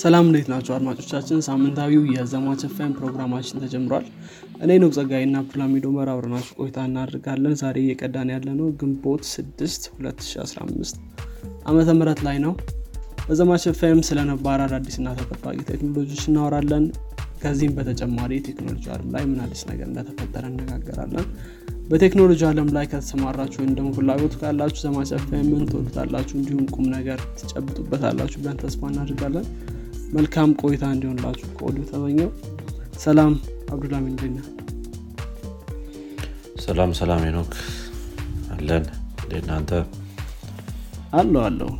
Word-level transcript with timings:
ሰላም 0.00 0.26
እንዴት 0.28 0.48
ናቸው 0.52 0.72
አድማጮቻችን? 0.74 1.38
ሳምንታዊው 1.46 2.02
የዘማች 2.12 2.60
ኤፍኤም 2.66 2.92
ፕሮግራማችን 2.98 3.60
ተጀምሯል። 3.62 4.04
እኔ 4.64 4.70
ነው 4.82 4.90
ጸጋይና 4.96 5.36
አብዱልሚዶ 5.42 5.86
መር 5.96 6.08
አብረናችሁ 6.12 6.52
ቆይታ 6.60 6.78
እናደርጋለን። 6.88 7.54
ዛሬ 7.62 7.76
እየቀዳን 7.84 8.30
ያለ 8.34 8.48
ነው 8.60 8.68
ግንቦት 8.80 9.22
6 9.30 9.88
2015 9.98 11.00
ዓመተ 11.66 11.88
ምህረት 11.98 12.20
ላይ 12.26 12.38
ነው። 12.44 12.52
በዘማች 13.26 13.64
ኤፍኤም 13.70 14.00
ስለ 14.08 14.20
ነባር 14.30 14.60
አዳዲስና 14.64 15.08
ተጠባቂ 15.18 15.58
ቴክኖሎጂዎች 15.70 16.22
እናወራለን። 16.30 16.86
ከዚህም 17.42 17.74
በተጨማሪ 17.76 18.32
ቴክኖሎጂ 18.48 18.86
አለም 18.94 19.10
ላይ 19.14 19.24
ምን 19.28 19.38
አዲስ 19.44 19.62
ነገር 19.68 19.86
እንደተፈጠረ 19.90 20.44
እነጋገራለን 20.50 21.26
በቴክኖሎጂ 21.90 22.40
አለም 22.48 22.68
ላይ 22.74 22.86
ከተሰማራችሁ 22.90 23.58
ወይም 23.62 23.72
ደግሞ 23.78 23.90
ፍላጎቱ 23.96 24.34
ካላችሁ 24.42 24.80
ዘማች 24.84 25.10
ኤፍኤምን 25.16 25.64
ትወዱታላችሁ 25.70 26.34
እንዲሁም 26.40 26.66
ቁም 26.74 26.86
ነገር 26.96 27.20
ትጨብጡበታላችሁ 27.40 28.38
ብለን 28.42 28.58
ተስፋ 28.62 28.90
እናደርጋለን 28.92 29.46
መልካም 30.10 30.50
ቆይታ 30.60 30.84
እንዲሆንላችሁ 30.94 31.48
ከወዲሁ 31.56 31.82
ተመኘው። 31.90 32.30
ሰላም 33.02 33.32
አብዱላሚን 33.72 34.14
እንደኛ 34.14 34.38
ሰላም 36.64 36.90
ሰላም 36.98 37.22
ኖክ 37.36 37.52
አለን። 38.54 38.84
እናንተ 39.38 39.70
አለው 41.12 41.42
አለው 41.46 41.70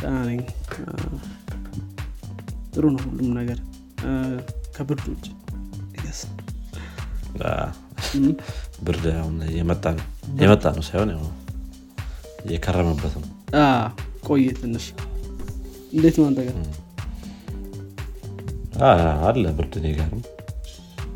ደህና 0.00 0.18
ነኝ። 0.28 0.40
ጥሩ 2.72 2.84
ነው 2.94 3.02
ሁሉም 3.06 3.30
ነገር። 3.38 3.58
ከብርድ 4.76 5.04
ውጭ 5.10 5.26
ብርድ 8.86 9.04
የመጣ 9.58 9.84
ነው። 9.98 10.06
የመጣ 10.42 10.64
ነው 10.76 10.84
ሳይሆን 10.88 11.10
የከረመበት 12.50 13.14
ነው። 13.18 13.28
ቆየ 14.28 14.46
ትንሽ። 14.60 14.86
እንዴት 15.92 16.16
ነው 16.20 16.26
አንተ 16.28 16.40
ጋር 16.46 16.56
አለ 19.24 19.44
ብርድ 19.56 19.74
እኔ 19.80 19.86
ጋርም 19.96 20.20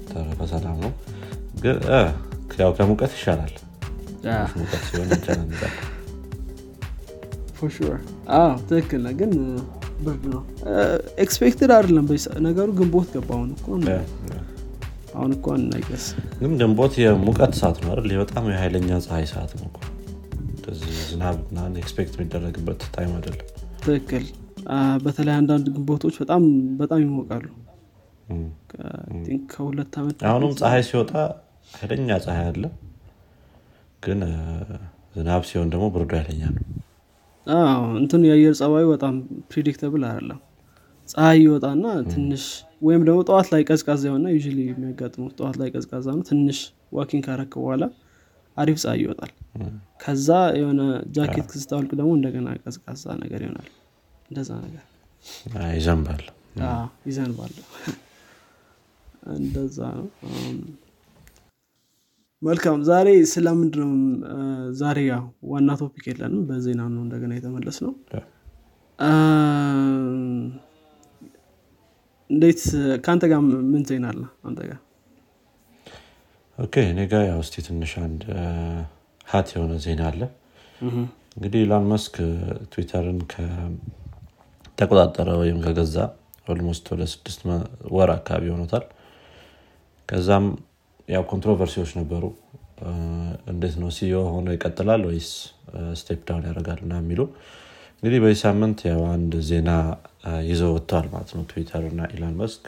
ተረፈ 0.08 0.40
ሰላም 0.52 0.76
ነው። 0.84 0.92
ግን 1.62 1.76
ያው 2.60 2.70
ከሙቀት 2.78 3.12
ይሻላል። 3.16 3.54
ሙቀት 4.58 4.82
ሲሆን 4.88 5.08
ይጨናንቃል 5.14 5.74
ትክክል 8.68 9.00
ነው። 9.04 9.12
ግን 9.20 9.32
ብርድ 10.04 10.24
ነው። 10.32 10.42
expected 11.24 11.70
አይደለም 11.76 12.06
ነገሩ 12.46 12.68
ግንቦት 12.78 13.08
ገባ። 13.14 13.30
አሁን 13.36 13.50
እኮ 13.56 13.66
አሁን 15.16 15.32
እኮ 15.36 15.46
እናይቀስ 15.58 16.04
ግን 16.40 16.52
ግንቦት 16.60 16.94
የሙቀት 17.00 17.52
ሰዓት 17.60 17.76
ነው 17.82 17.90
አይደል? 17.92 18.12
በጣም 18.22 18.46
የኃይለኛ 18.52 18.98
ፀሐይ 19.04 19.26
ሰዓት 19.32 19.52
ነው 19.58 19.68
ዝናብ 21.04 21.36
expect 21.80 22.14
የሚደረግበት 22.16 22.80
time 22.94 23.12
አይደለም። 23.16 23.46
ትክክል። 23.80 24.24
በተለይ 25.04 25.34
አንዳንድ 25.40 25.66
ግንቦቶች 25.74 26.14
በጣም 26.22 26.42
በጣም 26.76 27.00
ይሞቃሉ 27.04 27.44
ከሁለት 29.52 29.94
ዓመት 30.00 30.18
አሁንም 30.28 30.52
ፀሐይ 30.60 30.82
ሲወጣ 30.88 31.12
ኃይለኛ 31.72 32.16
ፀሐይ 32.24 32.46
አለ። 32.50 32.64
ግን 34.02 34.20
ዝናብ 35.14 35.42
ሲሆን 35.50 35.68
ደግሞ 35.72 35.84
ብርዱ 35.94 36.10
ኃይለኛ 36.18 36.42
ነው። 36.54 36.62
እንትኑ 37.98 38.22
የአየር 38.28 38.54
ጸባዩ 38.60 38.84
በጣም 38.92 39.14
predictable 39.52 40.04
አይደለም። 40.08 40.40
ፀሐይ 41.08 41.38
ይወጣና 41.44 41.84
ትንሽ 42.12 42.44
ወይም 42.82 43.02
ደግሞ 43.08 43.20
ጠዋት 43.28 43.48
ላይ 43.52 43.62
ቀዝቃዛ 43.68 44.02
የሆነ 44.08 44.26
ዩ 44.34 44.38
የሚያጋጥሙት 44.64 45.34
ጠዋት 45.40 45.56
ላይ 45.60 45.68
ቀዝቃዛ 45.74 46.06
ነው። 46.16 46.24
ትንሽ 46.30 46.58
walking 46.98 47.24
ካረክ 47.26 47.52
በኋላ 47.60 47.84
አሪፍ 48.56 48.78
ፀሐይ 48.82 48.98
ይወጣል። 49.04 49.32
ከዛ 50.00 50.28
የሆነ 50.60 50.80
ጃኬት 51.16 51.46
ስታወልቅ 51.52 51.92
ደግሞ 52.00 52.10
እንደገና 52.18 52.48
ቀዝቃዛ 52.62 53.04
ነገር 53.22 53.40
ይሆናል። 53.46 53.68
እንደዛ 54.30 54.50
ነገር። 54.66 54.84
ይዘንባል። 55.76 56.24
ይዘንባል 57.06 57.52
እንደዛ 59.34 59.78
ነው። 59.98 60.06
መልካም። 62.42 62.78
ዛሬ 62.88 63.08
ስለምንድ 63.32 63.74
ነው 63.82 63.90
ዛሬ 64.80 64.98
ያው 65.06 65.22
ዋና 65.50 65.70
topic 65.80 66.04
የለንም። 66.10 66.42
በዜና 66.48 66.80
ነው 66.94 67.02
እንደገና 67.04 67.32
የተመለስ 67.38 67.78
ነው 67.84 67.92
እንዴት 72.30 72.60
ከአንተ 73.04 73.24
ጋር 73.30 73.40
ምን 73.72 73.82
ዜና 73.88 74.04
አለ? 74.12 74.20
አንተ 74.48 74.60
ጋር 74.68 74.78
okay 76.58 76.74
እኔ 76.90 77.00
ጋ 77.10 77.20
ያው 77.28 77.38
እስቲ 77.44 77.54
ትንሽ 77.66 77.92
አንድ 78.04 78.22
hot 79.26 79.48
የሆነ 79.54 79.72
ዜና 79.84 80.02
አለ። 80.10 80.20
እንግዲህ 81.36 81.60
ኢላን 81.64 81.84
መስክ 81.92 82.14
ትዊተርን 82.72 83.18
ከተቆጣጠረ 83.32 84.88
ወይም 85.40 85.58
ከገዛ 85.64 85.96
almost 86.48 86.84
ወደ 86.92 87.02
ስድስት 87.12 87.40
ወር 87.94 88.10
አካባቢ 88.16 88.44
ሆኖታል 88.54 88.84
ከዛም 90.08 90.46
ያው 91.08 91.22
controversy 91.30 91.76
ዎች 91.76 91.92
ነበሩ። 92.00 92.24
እንዴት 93.52 93.74
ነው 93.82 93.90
CEO 93.96 94.16
ሆኖ 94.32 94.46
ይቀጥላል 94.54 95.02
ወይስ 95.08 95.28
step 96.00 96.20
down 96.28 96.44
ያደርጋል 96.48 96.80
ና 96.90 96.98
የሚሉ። 97.00 97.20
እንግዲህ 97.96 98.18
በዚህ 98.24 98.40
ሳምንት 98.44 98.78
ያው 98.90 99.00
አንድ 99.12 99.34
ዜና 99.48 99.70
ይዘው 100.48 100.72
ወጥተዋል 100.76 101.06
ማለት 101.12 101.30
ነው 101.36 101.44
ትዊተር 101.50 101.84
እና 101.90 102.00
ኢላን 102.14 102.34
መስክ 102.40 102.64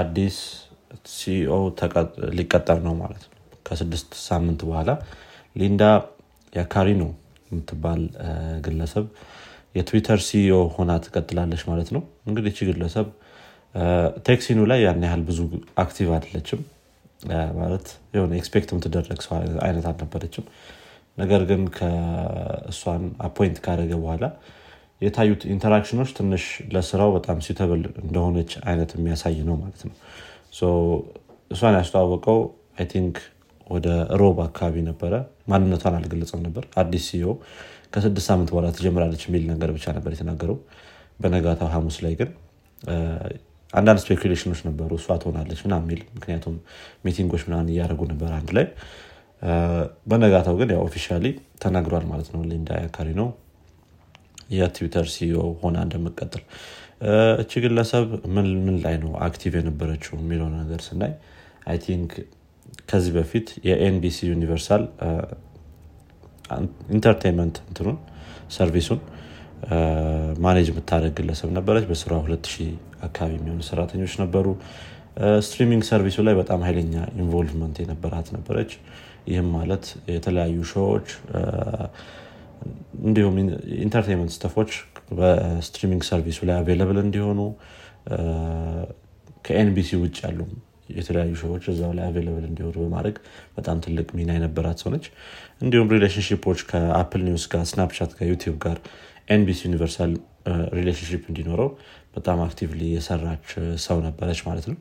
አዲስ 0.00 0.36
CEO 1.10 1.52
ሊቀጠር 2.38 2.78
ነው 2.86 2.94
ማለት 3.02 3.22
ነው። 3.24 3.30
ከስድስት 3.66 4.10
ሳምንት 4.28 4.60
በኋላ 4.68 4.90
ሊንዳ 5.56 5.82
ያካሪኖ 6.52 7.02
የምትባል 7.50 8.02
ግለሰብ 8.64 9.04
የ 9.74 9.84
Twitter 9.84 10.20
CEO 10.26 10.56
ሆና 10.74 10.92
ትቀጥላለች 11.04 11.62
ማለት 11.68 11.90
ነው። 11.96 12.02
እንግዲህ 12.28 12.50
እቺ 12.52 12.66
ግለሰብ 12.70 13.06
tech 14.26 14.38
scene 14.38 14.54
ኡ 14.54 14.60
ላይ 14.70 14.80
ያን 14.84 15.04
ያህል 15.06 15.22
ብዙ 15.28 15.38
active 15.82 16.08
አይደለችም። 16.16 16.60
ማለት 17.58 17.86
የሆነ 18.14 18.32
expect 18.38 18.70
የምትደረግ 18.72 19.20
ሰው 19.26 19.34
አይነት 19.64 19.84
አልነበረችም። 19.90 20.46
ነገር 21.18 21.42
ግን 21.50 21.62
ከእሷን 21.76 23.02
appoint 23.26 23.58
ካደረገ 23.64 23.92
በኋላ 24.02 24.24
የታዩት 25.02 25.42
interaction 25.52 25.94
ኦች 25.94 26.10
ትንሽ 26.18 26.44
ለስራው 26.74 27.10
በጣም 27.16 27.38
suitable 27.46 27.82
እንደሆነች 28.02 28.52
አይነት 28.64 28.90
የሚያሳይ 28.96 29.38
ነው 29.48 29.56
ማለት 29.62 29.82
ነው። 29.86 29.94
እሷን 31.50 31.76
ያስተዋወቀው 31.78 32.38
I 32.78 32.86
think 32.92 33.16
ወደ 33.66 33.88
ሮብ 34.20 34.38
አካባቢ 34.46 34.76
ነበረ። 34.88 35.12
ማንነቷን 35.48 35.96
አልገለጸም 35.98 36.40
ነበር። 36.46 36.64
አዲስ 36.82 37.04
CEO 37.08 37.26
ከስድስት 37.94 38.26
ሳምንት 38.28 38.50
በኋላ 38.52 38.68
ትጀምራለች 38.76 39.22
የሚል 39.26 39.44
ነገር 39.52 39.70
ብቻ 39.76 39.86
ነበር 39.96 40.12
የተናገረው። 40.14 40.58
በነጋታው 41.20 41.70
ሐሙስ 41.74 41.96
ላይ 42.04 42.14
ግን 42.20 42.30
አንዳንድ 43.72 44.00
speculation 44.02 44.44
ኦች 44.44 44.60
ነበሩ። 44.68 44.90
እሷ 45.00 45.16
ትሆናለች 45.22 45.60
ምና 45.66 45.74
የሚል 45.82 46.00
ምክንያቱም 46.16 46.56
meeting 47.06 47.29
ኦች 47.29 47.42
ምናን 47.46 47.70
እያደረጉ 47.72 48.02
ነበር 48.12 48.30
አንድ 48.38 48.50
ላይ። 48.58 48.66
በነጋታው 50.10 50.56
ግን 50.60 50.70
ያው 50.74 50.82
officially 50.86 51.24
ተናግሯል 51.62 52.04
ማለት 52.10 52.28
ነው 52.34 52.42
ሊንዳ 52.50 52.70
ያካሪኖ 52.82 53.28
የ 54.54 54.66
Twitter 54.66 55.06
CEO 55.12 55.40
ሆና 55.60 55.76
እንደምቀጥል 55.86 56.42
እቺ 57.42 57.60
ግለሰብ 57.64 58.04
ምን 58.34 58.46
ምን 58.66 58.76
ላይ 58.84 58.96
ነው 59.04 59.12
active 59.26 59.52
የነበረችው 59.60 60.14
የሚለው 60.20 60.48
ነገር 60.54 60.80
ስናይ 60.86 61.12
I 61.70 61.78
think 61.86 62.12
ከዚህ 62.90 63.12
በፊት 63.16 63.48
የ 63.68 63.88
NBC 63.88 64.18
Universal 64.30 64.82
entertainment 66.94 67.56
እንትኑን 67.64 67.98
service 68.56 68.84
ኡን 68.84 69.00
manage 70.44 70.66
የምታደርግ 70.70 71.12
ግለሰብ 71.18 71.50
ነበረች። 71.58 71.84
በስሯ 71.90 72.12
2000 72.22 72.66
አካባቢ 73.02 73.32
የሚሆኑ 73.36 73.60
ሰራተኞች 73.68 74.14
ነበሩ። 74.22 74.46
streaming 75.46 75.82
service 75.88 76.11
ኡ 76.11 76.18
ላይ 76.26 76.34
በጣም 76.40 76.60
ኃይለኛ 76.66 76.94
involvement 77.16 77.76
የነበራት 77.82 78.28
ነበረች። 78.36 78.72
ይህም 79.28 79.48
ማለት 79.56 79.84
የተለያዩ 80.14 80.56
show 80.72 80.90
ዎች 80.90 81.08
እንዲሁም 83.02 83.34
entertainment 83.84 84.32
stuff 84.36 84.56
ኦች 84.56 84.72
በ 85.18 85.33
streaming 85.33 86.02
service 86.08 86.33
ኡ 86.33 86.40
ላይ 86.48 86.56
available 86.58 86.98
እንዲሆኑ 87.04 87.40
ከ 89.46 89.64
NBC 89.64 89.90
ውጭ 90.02 90.16
ያሉ 90.26 90.40
የተለያዩ 90.96 91.32
show 91.42 91.53
ዎች 91.53 91.64
እዛው 91.72 91.92
ላይ 91.98 92.04
available 92.08 92.44
እንዲሆኑ 92.48 92.74
በማድረግ 92.84 93.16
በጣም 93.56 93.76
ትልቅ 93.84 94.08
ሚና 94.18 94.30
የነበራት 94.36 94.78
ሰው 94.82 94.90
እንዲሁም 95.62 95.90
relationship 95.94 96.44
ኦች 96.44 96.60
ከ 96.70 96.85
Apple 96.85 97.22
News 97.28 97.44
ጋር 97.52 97.64
Snapchat 97.70 98.12
ጋር 98.18 98.26
YouTube 98.32 98.56
ጋር 98.64 98.78
ኤንቢሲ 99.28 99.60
ዩኒቨርሳል 99.68 100.12
relationship 100.76 101.22
እንዲኖረው 101.30 101.68
በጣም 102.16 102.38
actively 102.46 102.82
የሰራች 102.94 103.48
ሰው 103.84 103.98
ነበረች 104.06 104.40
ማለት 104.48 104.66
ነው። 104.70 104.78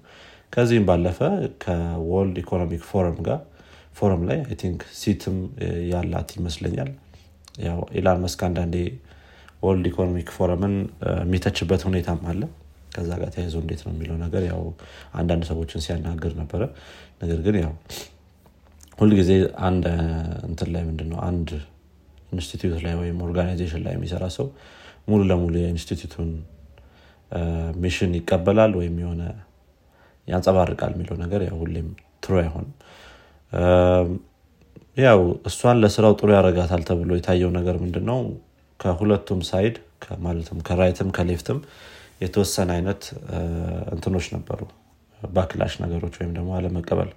ከዚህም 0.53 0.85
ባለፈ 0.89 1.19
ከወርልድ 1.63 2.37
ኢኮኖሚክ 2.41 2.81
ፎረም 2.89 3.19
ጋር 3.27 3.39
ፎረም 3.95 4.21
ላይ 4.29 4.39
I 4.47 4.55
think 4.61 4.81
seat 4.99 5.24
ም 5.24 5.37
ያላት 5.91 6.29
ይመስለኛል። 6.37 6.89
ያው 7.63 7.79
ኢላን 7.97 8.19
ማስክ 8.23 8.41
አንዳንዴ 8.47 8.75
ወርልድ 9.63 9.87
ኢኮኖሚክ 9.89 10.29
ፎረምን 10.37 10.75
የሚተችበት 11.21 11.81
ሁኔታም 11.89 12.21
አለ። 12.31 12.41
ከዛ 12.95 13.09
ጋር 13.19 13.29
ተያይዞ 13.35 13.55
እንዴት 13.63 13.81
ነው 13.85 13.91
የሚለው 13.93 14.17
ነገር 14.23 14.43
ያው 14.49 14.61
አንዳንድ 15.19 15.43
ሰዎችን 15.51 15.83
ሲያናግር 15.85 16.33
ነበረ። 16.41 16.61
ነገር 17.21 17.39
ግን 17.45 17.57
ያው 17.61 17.73
ሁልጊዜ 18.97 19.31
አንድ 19.67 19.85
እንትን 20.49 20.69
ላይ 20.73 20.83
ምንድነው 20.89 21.19
አንድ 21.29 21.49
ኢንስቲትዩት 22.31 22.79
ላይ 22.85 22.93
ወይም 23.01 23.17
organization 23.25 23.81
ላይ 23.85 23.93
የሚሰራ 23.95 24.25
ሰው 24.37 24.47
ሙሉ 25.07 25.21
ለሙሉ 25.29 25.53
የ 25.61 25.70
institute 25.70 26.11
ኡን 26.11 26.29
mission 27.83 28.11
ይቀበላል 28.19 28.71
ወይም 28.79 28.95
የሆነ 29.03 29.21
ያንጸባርቃል 30.27 30.91
የሚለው 30.95 31.15
ነገር 31.23 31.41
ያው 31.47 31.55
ሁሌም 31.61 31.87
true 32.23 32.33
አይሆንም። 32.41 32.73
ያው 34.97 35.19
እሷን 35.49 35.77
ለስራው 35.83 36.13
ጥሩ 36.19 36.29
ያደርጋታል 36.35 36.81
ተብሎ 36.89 37.11
የታየው 37.17 37.51
ነገር 37.57 37.75
ምንድን 37.83 38.05
ነው 38.11 38.19
ከሁለቱም 38.79 39.41
side 39.49 39.75
ማለትም 40.19 40.59
ከራይትም 40.67 41.09
ከሌፍትም 41.17 41.59
የተወሰነ 42.21 42.69
አይነት 42.77 43.01
እንትኖች 43.93 44.27
ነበሩ። 44.35 44.59
backlash 45.21 45.73
ነገሮች 45.83 46.15
ወይም 46.19 46.31
ደግሞ 46.37 46.49
አለመቀበል 46.57 47.09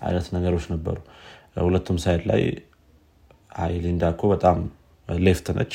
አይነት 0.00 0.26
ነገሮች 0.36 0.64
ነበሩ። 0.74 0.96
ሁለቱም 1.60 1.98
side 2.04 2.22
ላይ 2.30 2.42
ሊንዳ 3.76 4.04
እኮ 4.14 4.22
በጣም 4.32 4.58
left 5.08 5.46
ነች። 5.58 5.74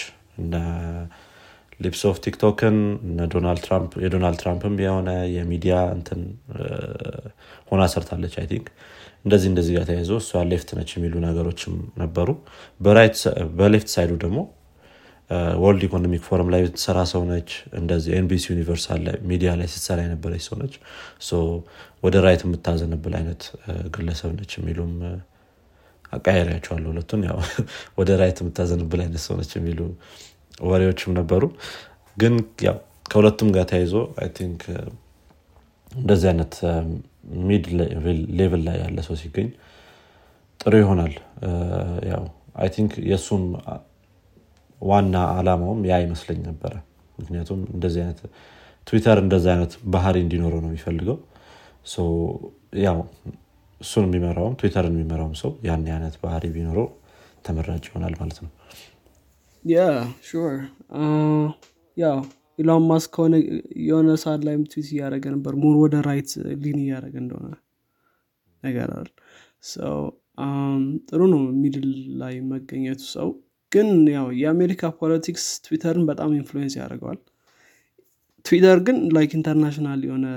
Libs 1.79 2.01
of 2.09 2.17
TikTok 2.25 2.63
ን 2.63 2.75
የዶናልድ 4.01 4.39
ትራምፕም 4.41 4.75
የሆነ 4.83 5.09
የሚዲያ 5.35 5.75
እንትን 5.95 6.19
ሆና 7.69 7.83
ሰርታለች 7.93 8.33
I 8.41 8.47
think። 8.51 8.67
እንደዚህ 9.25 9.47
እንደዚህ 9.51 9.73
ጋር 9.77 9.85
ተያይዞ 9.89 10.11
እሷ 10.21 10.41
left 10.51 10.69
ነች 10.77 10.91
የሚሉ 10.95 11.13
ነገሮችም 11.25 11.73
ነበሩ። 12.01 12.29
በ 13.59 13.69
left 13.69 13.89
side 13.95 14.06
ኡ 14.06 14.11
ደግሞ 14.23 14.39
ወርልድ 15.61 15.83
ኢኮኖሚክ 15.87 16.23
ፎረም 16.27 16.49
ላይ 16.53 16.61
ትሰራ 16.75 16.99
ሰው 17.11 17.21
ነች። 17.29 17.49
እንደዚህ 17.79 18.11
ኤንቢሲ 18.17 18.45
ዩኒቨርሳል 18.53 19.03
ሚዲያ 19.29 19.51
ላይ 19.59 19.67
ስትሰራ 19.73 19.99
የነበረች 20.05 20.43
ሰው 20.47 20.57
ነች። 20.61 20.73
ወደ 22.03 22.15
ራይት 22.25 22.41
የምታዘንብል 22.45 23.13
አይነት 23.19 23.43
ግለሰብ 23.95 24.31
ነች 24.39 24.53
የሚሉም 24.59 24.93
አቃያሪያቸዋለሁ 26.11 26.89
ሁለቱን። 26.91 27.21
ያው 27.29 27.37
ወደ 27.99 28.09
ራይት 28.21 28.39
የምታዘንብል 28.41 29.01
አይነት 29.03 29.23
ሰው 29.25 29.35
ነች 29.39 29.51
የሚሉ 29.57 29.79
ወሬዎችም 30.63 31.11
ነበሩ። 31.19 31.43
ግን 32.17 32.33
ያው 32.67 32.77
ከሁለቱም 33.05 33.49
ጋር 33.55 33.65
ተያይዞ 33.71 33.93
ቲንክ 34.35 34.61
እንደዚህ 35.91 36.27
አይነት 36.31 36.53
ሚድ 37.47 37.65
ሌቭል 38.39 38.61
ላይ 38.67 38.77
ያለ 38.83 38.99
ሰው 39.07 39.15
ሲገኝ 39.21 39.49
ጥሩ 40.59 40.73
ይሆናል። 40.81 41.13
ያው 42.11 42.23
አይ 42.55 42.69
ቲንክ 42.75 42.93
የእሱም 43.09 43.43
ዋና 44.81 45.15
አላማውም 45.37 45.81
ያ 45.89 45.97
ይመስለኝ 46.03 46.39
ነበረ። 46.49 46.73
ምክንያቱም 47.17 47.59
እንደዚህ 47.73 48.01
አይነት 48.03 48.19
ትዊተር 48.87 49.17
እንደዚህ 49.23 49.49
አይነት 49.53 49.73
ባህሪ 49.93 50.17
እንዲኖረው 50.25 50.59
ነው 50.63 50.69
የሚፈልገው። 50.71 51.17
ያው 52.85 52.97
እሱን 53.81 54.05
የሚመራውም 54.07 54.55
ትዊተርን 54.59 54.93
የሚመራውም 54.93 55.35
ሰው 55.41 55.51
ያን 55.67 55.85
አይነት 55.89 56.15
ባህሪ 56.23 56.45
ቢኖረው 56.55 56.87
ተመራጭ 57.45 57.83
ይሆናል 57.89 58.13
ማለት 58.19 58.39
ነው። 58.43 58.51
sure 60.27 60.55
ያው 61.97 62.17
ኢሎን 62.59 62.83
ማስክ 62.89 63.11
ከሆነ 63.15 63.35
የሆነ 63.85 64.09
ሰዓት 64.23 64.41
ላይም 64.47 64.63
ትዊት 64.71 64.87
እያደረገ 64.93 65.25
ነበር። 65.35 65.53
more 65.61 65.75
ወደ 65.83 65.95
right 66.07 66.31
lean 66.63 66.79
እያደረገ 66.83 67.15
እንደሆነ 67.23 67.47
ነገር 68.63 68.89
አለ 68.93 69.07
ጥሩ 71.09 71.21
ነው 71.31 71.41
middle 71.61 71.87
ላይ 72.21 72.35
መገኘቱ 72.51 73.01
ሰው። 73.15 73.29
ግን 73.71 73.89
ያው 74.15 74.27
የአሜሪካ 74.39 74.91
politics 74.99 75.45
ትዊተርን 75.65 76.05
በጣም 76.09 76.31
influence 76.39 76.73
ያደርገዋል። 76.79 77.19
ትዊተር 78.45 78.79
ግን 78.87 78.97
like 79.15 79.31
international 79.37 80.01
የሆነ 80.07 80.27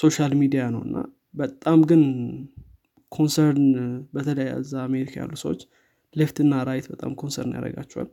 social 0.00 0.32
media 0.40 0.62
ነው 0.74 0.80
እና 0.86 0.96
በጣም 1.36 1.78
ግን 1.90 2.02
concern 3.12 3.66
በተለይ 4.14 4.48
እዛ 4.58 4.72
አሜሪካ 4.84 5.14
ያሉ 5.20 5.34
ሰዎች 5.42 5.60
left 6.14 6.36
እና 6.44 6.62
right 6.68 6.86
በጣም 6.92 7.10
concern 7.20 7.54
ያደርጋቸዋል። 7.56 8.08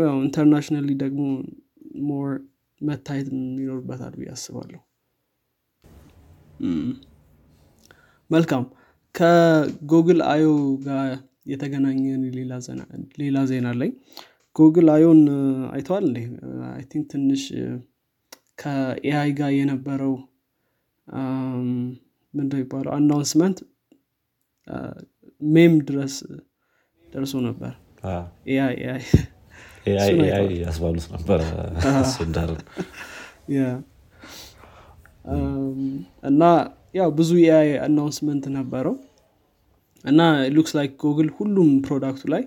ያው 0.00 0.16
internationally 0.24 0.88
ደግሞ 1.02 1.22
more 2.08 2.30
መታየት 2.80 3.28
ይኖርበታል 3.58 4.14
ብዬ 4.18 4.30
አስባለሁ። 4.34 4.80
መልካም 8.30 8.64
ከጉግል 9.14 10.20
አዮ 10.32 10.46
ጋር 10.84 11.06
የተገናኘን 11.46 12.22
ሌላ 13.20 13.38
ዜና 13.50 13.68
ላይ 13.80 13.90
ጉግል 14.56 14.88
አዮን 14.94 15.20
አይተዋል 15.72 16.04
እንዴ? 16.08 16.18
አይ 16.70 16.82
ቲንክ 16.90 17.04
ትንሽ 17.12 17.42
ከኤአይ 18.60 19.30
ጋር 19.38 19.50
የነበረው 19.56 20.14
ምንድ 22.34 22.52
ይባለው 22.60 22.92
አናውንስመንት 22.96 23.58
ሜም 25.42 25.74
ድረስ 25.88 26.14
ደርሶ 27.04 27.34
ነበር። 27.46 27.72
ኤአይ 28.50 28.74
ያስባሉት 30.62 31.06
ነበር። 31.14 31.40
እንዳር 32.24 32.50
እና 36.30 36.42
ያው 36.94 37.08
ብዙ 37.18 37.30
የ 37.40 37.70
AI 37.84 37.93
announcement 37.93 38.44
ነበረው። 38.56 38.94
እና 40.04 40.20
looks 40.54 40.72
like 40.78 40.92
ጉግል 41.02 41.28
ሁሉም 41.38 41.70
product 41.86 42.14
ኡ 42.14 42.22
ላይ 42.34 42.42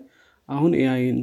አሁን 0.50 0.72
AI 0.80 1.00
ን 1.00 1.20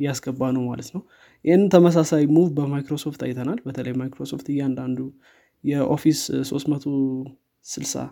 እያስገባ 0.00 0.40
ነው 0.56 0.62
ማለት 0.70 0.88
ነው። 0.94 1.02
ይህን 1.44 1.64
ተመሳሳይ 1.74 2.24
move 2.36 2.48
በማይክሮሶፍት 2.56 3.20
አይተናል። 3.26 3.58
በተለይ 3.66 3.94
ማይክሮሶፍት 4.00 4.46
እያንዳንዱ 4.54 4.98
የኦፊስ 5.66 6.20
360 6.50 8.04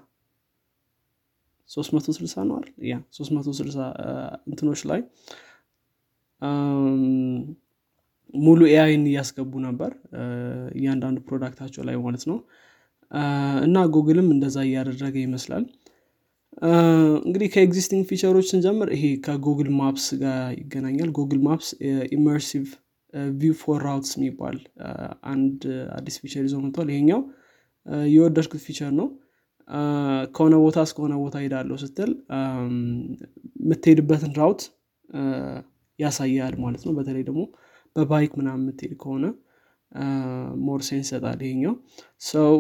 360 1.71 2.45
ነው 2.49 2.57
ያ 2.89 2.97
360 3.19 3.87
እንትኖች 4.49 4.81
ላይ 4.91 5.01
ሙሉ 8.35 8.61
AI 8.71 8.87
ን 8.87 9.03
እያስገቡ 9.11 9.53
ነበር 9.67 9.91
እያንዳንዱ 10.75 11.19
product 11.29 11.56
ኣቸው 11.56 11.83
ላይ 11.89 11.97
ማለት 12.05 12.25
ነው። 12.31 12.39
እና 13.65 13.77
ጉግልም 13.95 14.29
እንደዛ 14.35 14.57
እያደረገ 14.67 15.17
ይመስላል። 15.25 15.65
እንግዲህ 17.23 17.49
ከ 17.55 17.64
existing 17.64 18.03
feature 18.11 18.34
ኦች 18.34 18.47
ስንጀምር 18.51 18.89
ይሄ 18.97 19.05
ከጉግል 19.27 19.71
ማፕስ 19.79 20.07
ጋር 20.23 20.41
ይገናኛል። 20.61 21.11
ጉግል 21.19 21.41
ማፕስ 21.47 21.69
Immersive 22.17 22.67
View 23.37 23.55
for 23.63 23.81
Routes 23.87 24.13
የሚባል 24.17 24.57
አንድ 25.33 25.61
አዲስ 25.99 26.17
feature 26.23 26.45
ይዞ 26.47 26.57
መጥቷል። 26.65 26.89
ይሄኛው 26.95 27.21
የወደድኩት 28.13 28.63
feature 28.67 28.93
ነው። 28.99 29.09
ከሆነ 30.35 30.55
ቦታ 30.63 30.79
እስከሆነ 30.87 31.15
ቦታ 31.23 31.37
ሄዳለሁ 31.43 31.77
ስትል 31.83 32.11
የምትሄድበትን 33.61 34.33
route 34.41 34.63
ያሳያል 35.99 36.55
ማለት 36.65 36.83
ነው። 36.87 36.93
በተለይ 36.99 37.25
ደግሞ 37.29 37.43
በ 37.97 38.09
bike 38.09 38.33
ምናምን 38.41 38.63
የምትሄድ 38.65 38.95
ከሆነ 39.03 39.25
more 40.65 40.81
sense 40.87 41.09
ይሰጣል 41.09 41.41
ይሄኛው። 41.45 41.75
ሰው 42.29 42.53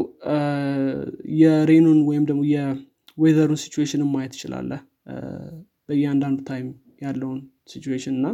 የ 1.38 1.51
rain 1.51 1.75
ኡን 1.75 2.00
ወይም 2.08 2.24
ደግሞ 2.28 2.42
የ 2.52 2.69
weather 2.69 3.27
ኡን 3.27 3.60
situation 3.62 4.02
ን 4.02 4.10
ማየት 4.12 4.32
ትችላለህ። 4.34 4.80
በእያንዳንዱ 5.88 6.38
time 6.48 6.68
ያለውን 7.04 7.40
situation 7.72 8.14
እና 8.18 8.26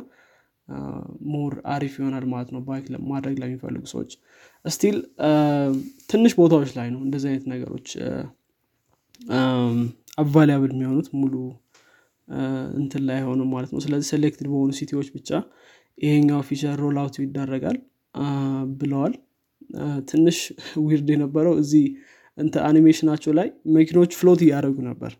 more 1.32 1.54
አሪፍ 1.72 1.94
ይሆናል 2.00 2.24
ማለት 2.32 2.50
ነው። 2.54 2.60
bike 2.68 2.84
ማድረግ 3.10 3.36
ለሚፈልጉ 3.42 3.84
ሰዎች 3.92 4.12
still 4.64 4.96
ትንሽ 6.10 6.32
ቦታዎች 6.40 6.70
ላይ 6.78 6.88
ነው 6.94 7.00
እንደዚህ 7.06 7.28
አይነት 7.30 7.46
ነገሮች 7.52 7.88
available 10.22 10.72
የሚሆኑት 10.74 11.08
ሙሉ 11.20 11.34
እንትን 12.78 13.02
ላይ 13.08 13.20
ሆኑ 13.28 13.40
ማለት 13.52 13.70
ነው። 13.74 13.80
ስለዚህ 13.84 14.06
selected 14.12 14.46
በሆኑ 14.50 14.70
city 14.78 14.93
ዎች 14.93 15.08
ብቻ 15.16 15.30
ይሄኛው 15.98 16.40
feature 16.48 16.76
roll 16.82 16.98
out 17.02 17.16
ይደረጋል 17.22 17.78
ብለዋል። 18.80 19.14
ትንሽ 20.10 20.38
weird 20.84 21.08
የነበረው 21.14 21.54
እዚህ 21.62 21.84
እንተ 22.38 22.54
አኒሜሽናቸው 22.68 23.32
ላይ 23.38 23.48
መኪኖች 23.76 24.12
float 24.20 24.40
እያደረጉ 24.46 24.76
ነበር። 24.88 25.12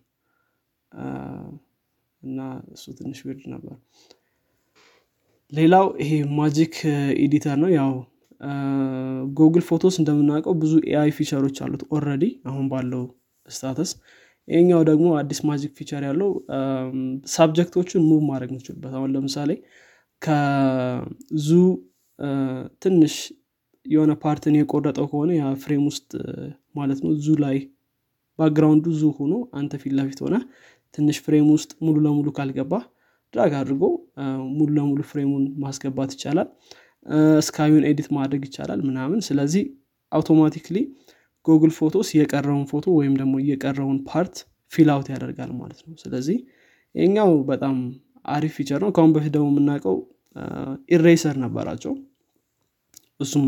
እና 2.21 2.39
እሱ 2.73 2.85
ትንሽ 2.99 3.19
weird 3.27 3.43
ነበር። 3.53 3.75
ሌላው 5.51 5.85
ይሄ 6.01 6.11
Magic 6.39 6.75
Editor 7.21 7.57
ነው። 7.63 7.69
ያው 7.77 7.91
ጉግል 9.37 9.63
ፎቶስ 9.67 9.95
እንደምናውቀው 10.01 10.53
ብዙ 10.61 10.73
AI 10.89 11.11
feature 11.17 11.42
ኦች 11.42 11.57
አሉት 11.65 11.83
already 11.95 12.23
አሁን 12.49 12.65
ባለው 12.71 13.03
status። 13.45 13.91
ይህኛው 14.47 14.81
ደግሞ 14.89 15.07
አዲስ 15.19 15.39
magic 15.49 15.71
feature 15.79 16.03
ያለው 16.07 16.29
subject 17.33 17.70
ኦችን 17.70 18.01
move 18.07 18.21
ማድረግ 18.29 18.49
ምችልበት 18.55 18.93
አሁን 18.97 19.11
ለምሳሌ 19.15 19.51
ከ 20.21 20.72
zoo 20.72 21.49
ትንሽ 22.81 23.15
የሆነ 23.85 24.11
part 24.23 24.44
ን 24.44 24.55
የቆረጠው 24.57 25.05
ከሆነ 25.11 25.31
frame 25.61 25.85
ውስጥ 25.89 26.09
ማለት 26.75 26.99
ነው 27.05 27.13
zoo 27.23 27.37
ላይ 27.43 27.57
background 28.39 28.85
ኡ 28.99 29.03
zoo 29.03 29.09
ሆኖ 29.17 29.33
አንተ 29.59 29.73
ፊት 29.81 29.93
ለፊት 29.97 30.19
ሆነ 30.25 30.35
ትንሽ 30.93 31.17
frame 31.25 31.47
ውስጥ 31.55 31.71
ሙሉ 31.85 31.97
ለሙሉ 32.05 32.29
ካልገባ 32.37 32.73
drag 33.33 33.53
አድርጎ 33.59 33.83
ሙሉ 34.57 34.69
ለሙሉ 34.77 35.01
frame 35.11 35.29
ኡን 35.29 35.43
ማስገባት 35.63 36.11
ይቻላል 36.15 36.47
sky 37.45 37.61
ኡን 37.61 37.83
edit 37.89 38.07
ማድረግ 38.17 38.41
ይቻላል 38.47 38.81
ምናምን። 38.87 39.19
ስለዚህ 39.27 39.63
automatically 40.11 40.77
ጉግል 41.45 41.71
ፎቶስ 41.77 42.07
የቀረውን 42.17 42.65
ፎቶ 42.71 42.85
ወይም 42.97 43.13
ደግሞ 43.21 43.35
የቀረውን 43.47 43.99
part 44.09 44.35
fill 44.71 44.89
out 44.93 45.07
ያደርጋል 45.13 45.51
ማለት 45.61 45.79
ነው። 45.85 45.93
ስለዚህ 46.03 46.37
ይኛው 46.95 47.31
በጣም 47.49 47.75
አሪፍ 48.25 48.53
feature 48.57 48.79
ነው። 48.83 48.91
ከአሁን 48.95 49.13
በፊት 49.15 49.31
ደግሞ 49.35 49.47
የምናውቀው 49.51 49.95
eraser 50.91 51.35
ነበራቸው። 51.43 51.93
እሱም 53.19 53.47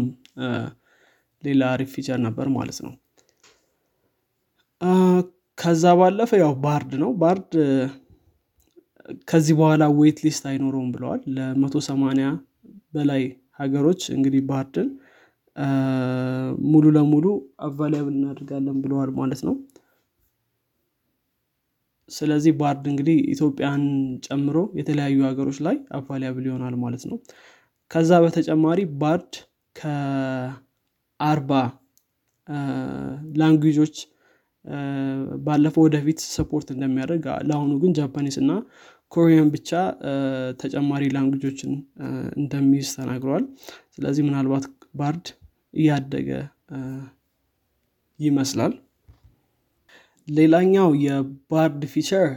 ሌላ 1.43 1.61
አሪፍ 1.73 1.89
feature 1.95 2.19
ነበር 2.25 2.47
ማለት 2.57 2.79
ነው። 2.85 2.93
ከዛ 5.57 5.83
ባለፈ 5.99 6.31
ያው 6.41 6.53
ባርድ 6.63 6.91
ነው። 7.03 7.11
ባርድ 7.21 7.51
ከዚህ 9.29 9.53
በኋላ 9.59 9.83
waitlist 9.97 10.43
አይኖረውም 10.49 10.89
ብለዋል። 10.93 11.21
ለመቶ 11.35 11.75
ሰማኒያ 11.87 12.27
በላይ 12.93 13.23
ሀገሮች 13.59 14.01
እንግዲህ 14.15 14.41
Bard 14.49 14.76
ን 14.76 14.89
ሙሉ 16.67 16.85
ለሙሉ 16.95 17.25
available 17.65 18.13
እናደርጋለን 18.13 18.77
ብለዋል 18.83 19.09
ማለት 19.19 19.41
ነው። 19.47 19.55
ስለዚህ 22.09 22.53
Bard 22.59 22.85
እንግዲህ 22.91 23.17
ኢትዮጵያን 23.33 23.83
ጨምሮ 24.25 24.57
የተለያዩ 24.79 25.19
ሀገሮች 25.29 25.57
ላይ 25.67 25.75
available 25.97 26.45
ይሆናል 26.49 26.75
ማለት 26.83 27.03
ነው። 27.09 27.17
ከዛ 27.91 28.11
በተጨማሪ 28.23 28.79
Bard 29.01 29.33
ከአርባ 29.75 31.51
language 33.39 33.77
ኦች 33.77 33.95
ባለፈው 35.45 35.83
ወደፊት 35.85 36.19
support 36.35 36.67
እንደሚያደርግ 36.73 37.25
ለአሁኑ 37.47 37.71
ግን 37.81 37.93
Japanese 37.97 38.35
እና 38.43 38.51
Korean 39.13 39.49
ብቻ 39.53 39.69
ተጨማሪ 40.61 41.03
language 41.15 41.47
ኦችን 41.47 41.71
እንደሚይዝ 42.37 42.89
ተናግረዋል 42.97 43.43
ስለዚህ 43.95 44.23
ምናልባት 44.27 44.65
Bard 44.95 45.27
እያደገ 45.73 46.29
ይመስላል። 48.19 48.73
ሌላኛው 50.27 50.89
የ 51.03 51.29
Bard 51.29 51.81
feature 51.93 52.27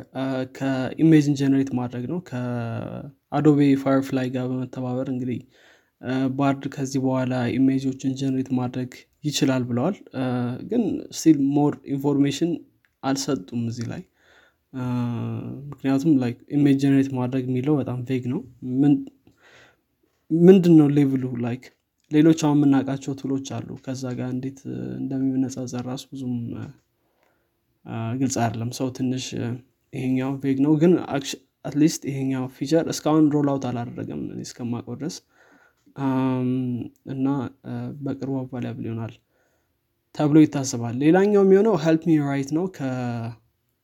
ከ 0.57 0.75
image 0.75 1.19
ን 1.19 1.37
generate 1.41 1.71
ማድረግ 1.79 2.05
ነው። 2.13 2.19
ከ 2.31 2.68
Adobe 2.68 3.61
Firefly 3.83 4.29
ጋር 4.35 4.47
በመተባበር 4.51 5.09
እንግዲህ 5.13 5.41
Bard 6.39 6.65
ከዚህ 6.75 7.01
በኋላ 7.05 7.35
image 7.59 7.85
ኦችን 7.85 8.17
generate 8.21 8.51
ማድረግ 8.59 8.91
ይችላል 9.25 9.63
ብለዋል። 9.71 9.97
ግን 10.71 10.83
still 11.19 11.39
more 11.57 11.75
information 11.95 12.51
አልሰጡም 13.03 13.63
እዚህ 13.71 13.87
ላይ 13.93 14.03
ምክንያቱም 15.71 16.13
like 16.23 16.39
image 16.57 16.77
generate 16.83 17.09
ማድረግ 17.19 17.45
የሚለው 17.49 17.75
በጣም 17.81 17.99
vague 18.09 18.25
ነው። 18.33 18.41
ምንድን 20.31 20.75
ነው 20.81 20.89
level 20.97 21.25
ኡ 21.45 21.52
like 21.52 21.65
ሌሎች 22.11 22.41
አሁን 22.47 22.59
የምናውቃቸው 22.59 23.13
tool 23.21 23.34
ኦች 23.34 23.47
አሉ። 23.57 23.69
ከዛ 23.85 24.05
ጋር 24.19 24.29
እንዴት 24.35 24.59
እንደሚነጻጸር 25.01 25.85
ራሱ 25.91 26.05
ብዙም 26.13 26.35
ግልጽ 28.21 28.37
አይደለም። 28.43 28.71
so 28.79 28.89
ትንሽ 28.97 29.25
ይሄኛው 29.93 30.31
vague 30.43 30.59
ነው። 30.67 30.73
ግን 30.83 30.93
at 31.65 31.76
least 31.76 32.03
ይሄኛው 32.11 32.45
feature 32.57 32.87
እስካሁን 32.93 33.27
roll 33.35 33.49
out 33.53 33.65
አላደረገም 33.71 34.23
እስከማቀው 34.45 34.97
ድረስ። 35.01 35.17
እና 37.15 37.27
በቅርቡ 38.05 38.35
available 38.41 38.87
ይሆናል 38.89 39.15
ተብሎ 40.15 40.37
ይታሰባል። 40.45 40.95
ሌላኛው 41.03 41.43
የሚሆነው 41.45 41.75
help 41.85 42.03
me 42.09 42.17
write 42.29 42.51
ነው 42.57 42.65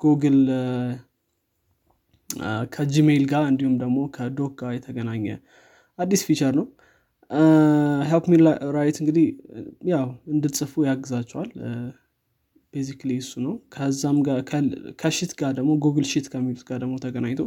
ከ 0.03 0.12
Google 0.12 0.39
ከ 2.75 2.89
Gmail 2.89 3.25
ጋር 3.33 3.43
እንዲሁም 3.51 3.75
ደግሞ 3.83 3.99
ከ 4.15 4.30
Doc 4.30 4.53
ጋር 4.61 4.71
የተገናኘ 4.75 5.25
አዲስ 5.99 6.23
feature 6.29 6.53
ነው። 6.59 6.67
help 8.11 8.25
me 8.31 8.37
write 8.77 8.97
እንግዲህ 9.03 9.27
ያው 9.93 10.05
እንድትጽፉ 10.33 10.83
ያግዛቸዋል። 10.89 11.51
basically 12.75 13.11
እሱ 13.23 13.33
ነው። 13.47 13.55
ከዛም 13.75 14.19
ከ 15.03 15.11
Sheet 15.11 15.33
ጋር 15.41 15.53
ደግሞ 15.59 15.71
Google 15.85 16.07
Sheet 16.13 16.27
ከሚሉት 16.33 16.63
ጋር 16.69 16.79
ደግሞ 16.85 16.95
ተገናኝቶ 17.05 17.43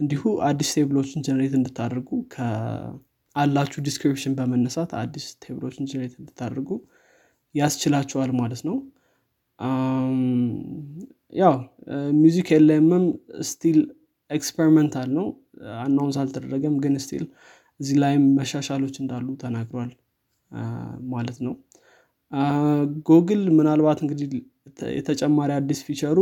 እንዲሁ 0.00 0.22
አዲስ 0.48 0.70
table 0.76 0.98
ኦችን 0.98 1.24
generate 1.26 1.54
እንድታደርጉ 1.58 2.10
አላችሁ 3.36 3.80
description 3.88 4.34
በመነሳት 4.38 4.90
አዲስ 5.02 5.26
table 5.44 5.64
ኦችን 5.64 5.88
generate 5.90 6.14
እንድታደርጉ 6.20 6.70
ያስችላቸዋል 7.54 8.32
ማለት 8.40 8.62
ነው 8.68 8.76
ያው 11.32 11.54
MusicLM 12.20 12.48
ም። 12.54 13.04
still 13.50 13.78
experimental 14.30 15.08
ነው። 15.18 15.26
announce 15.80 16.16
አልተደረገም 16.22 16.74
ግን 16.84 16.94
still 17.04 17.24
እዚህ 17.80 17.96
ላይም 18.02 18.24
መሻሻሎች 18.38 18.96
እንዳሉ 19.02 19.26
ተናግሯል 19.42 19.90
ማለት 21.12 21.38
ነው። 21.46 21.54
ጉግል 23.08 23.42
ምናልባት 23.56 23.98
እንግዲህ 24.04 24.28
የተጨማሪ 24.96 25.50
አዲስ 25.56 25.80
feature 25.86 26.18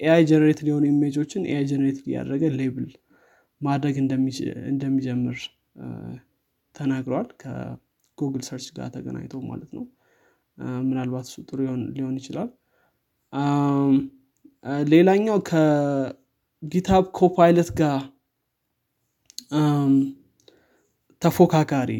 ኡ 0.00 0.22
AI 0.30 0.36
generate 0.36 0.60
ሊሆኑ 0.66 0.84
image 0.92 1.15
ኦችን 1.15 1.42
AI 1.50 1.64
generate 1.70 1.98
እያደረገ 2.04 2.44
label 2.60 2.88
ማድረግ 3.60 3.96
እንደሚጀምር 4.70 5.38
ተናግረዋል 6.74 7.28
ከ 7.42 7.67
Google 7.67 8.42
Search 8.48 8.66
ጋር 8.76 8.88
ተገናኝቶ 8.96 9.34
ማለት 9.50 9.70
ነው 9.76 9.84
ምናልባት 10.86 11.26
እሱ 11.28 11.36
ጥሩ 11.48 11.58
ሊሆን 11.96 12.14
ይችላል። 12.20 12.48
ሌላኛው 14.90 15.38
ከ 15.48 15.87
GitHub 15.87 17.04
Copilot 17.18 17.70
ጋር 17.80 17.98
ተፎካካሪ 21.22 21.92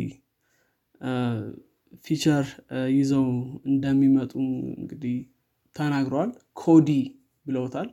feature 2.05 2.47
ይዘው 2.95 3.27
እንደሚመጡ 3.71 4.33
እንግዲህ 4.77 5.17
ተናግረዋል። 5.77 6.31
Codey 6.61 6.89
ብለውታል። 7.47 7.89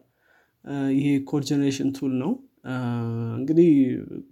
ይሄ 0.96 1.08
code 1.30 1.44
generation 1.50 1.90
tool 1.98 2.14
ነው። 2.22 2.32
እንግዲህ 3.40 3.70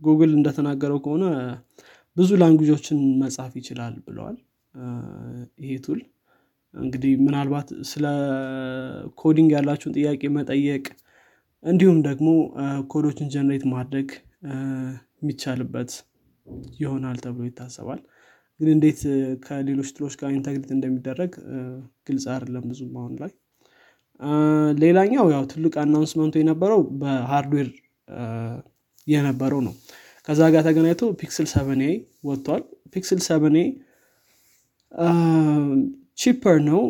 ጉግል 0.02 0.32
እንደተናገረው 0.38 1.00
ከሆነ 1.06 1.26
ብዙ 2.18 2.30
language 2.42 2.75
ኦችን 2.75 3.00
መጻፍ 3.22 3.54
ይችላል 3.60 3.94
ብለዋል። 4.08 4.38
ይሄ 5.64 5.72
tool 5.86 6.00
እንግዲህ 6.74 7.14
ምናልባት 7.26 7.68
ስለ 7.90 8.06
coding 9.18 9.50
ያላችሁን 9.56 9.96
ጥያቄ 9.98 10.22
መጠየቅ 10.38 10.86
እንዲሁም 11.64 12.00
ደግሞ 12.08 12.30
code 12.92 13.08
ኦችን 13.08 13.32
generate 13.34 13.66
ማድረግ 13.74 14.08
የሚቻልበት 15.22 15.92
ይሆናል 16.80 17.18
ተብሎ 17.24 17.44
ይታሰባል። 17.48 18.00
ግን 18.60 18.70
እንዴት 18.74 19.00
ከሌሎች 19.46 19.90
tool 19.96 20.06
ኦች 20.06 20.16
ጋር 20.20 20.32
integrate 20.36 20.72
እንደሚደረግ 20.76 21.32
ግልጽ 22.08 22.26
አይደለም 22.34 22.66
ብዙም 22.72 22.98
አሁን 23.02 23.14
ላይ። 23.22 23.32
ሌላኛው 24.84 25.26
ያው 25.34 25.44
ትልቅ 25.54 25.74
announcement 25.84 26.28
ኡ 26.28 26.36
የነበረው 26.42 26.82
በ 27.02 27.15
hardware 27.15 27.70
የነበረው 29.08 29.62
ነው። 29.68 29.74
ከዛ 30.28 30.42
ጋር 30.54 30.62
ተገናኝቶ 30.68 31.04
Pixel 31.22 31.48
seven 31.54 31.79
a 31.79 31.84
ወጥቷል። 32.24 32.62
Pixel 32.94 33.20
seven 33.28 33.58
a 36.18 36.23
cheaper 36.23 36.58
ነው። 36.68 36.82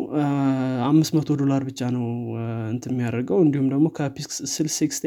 አምስት 0.88 1.12
መቶ 1.16 1.36
ዶላር 1.40 1.62
ብቻ 1.68 1.80
ነው 1.96 2.06
እንት 2.72 2.84
የሚያደርገው። 2.90 3.38
እንዲሁም 3.44 3.68
ደግሞ 3.72 3.86
ከ 3.96 4.17
Pixel 4.17 4.68
six 4.76 4.98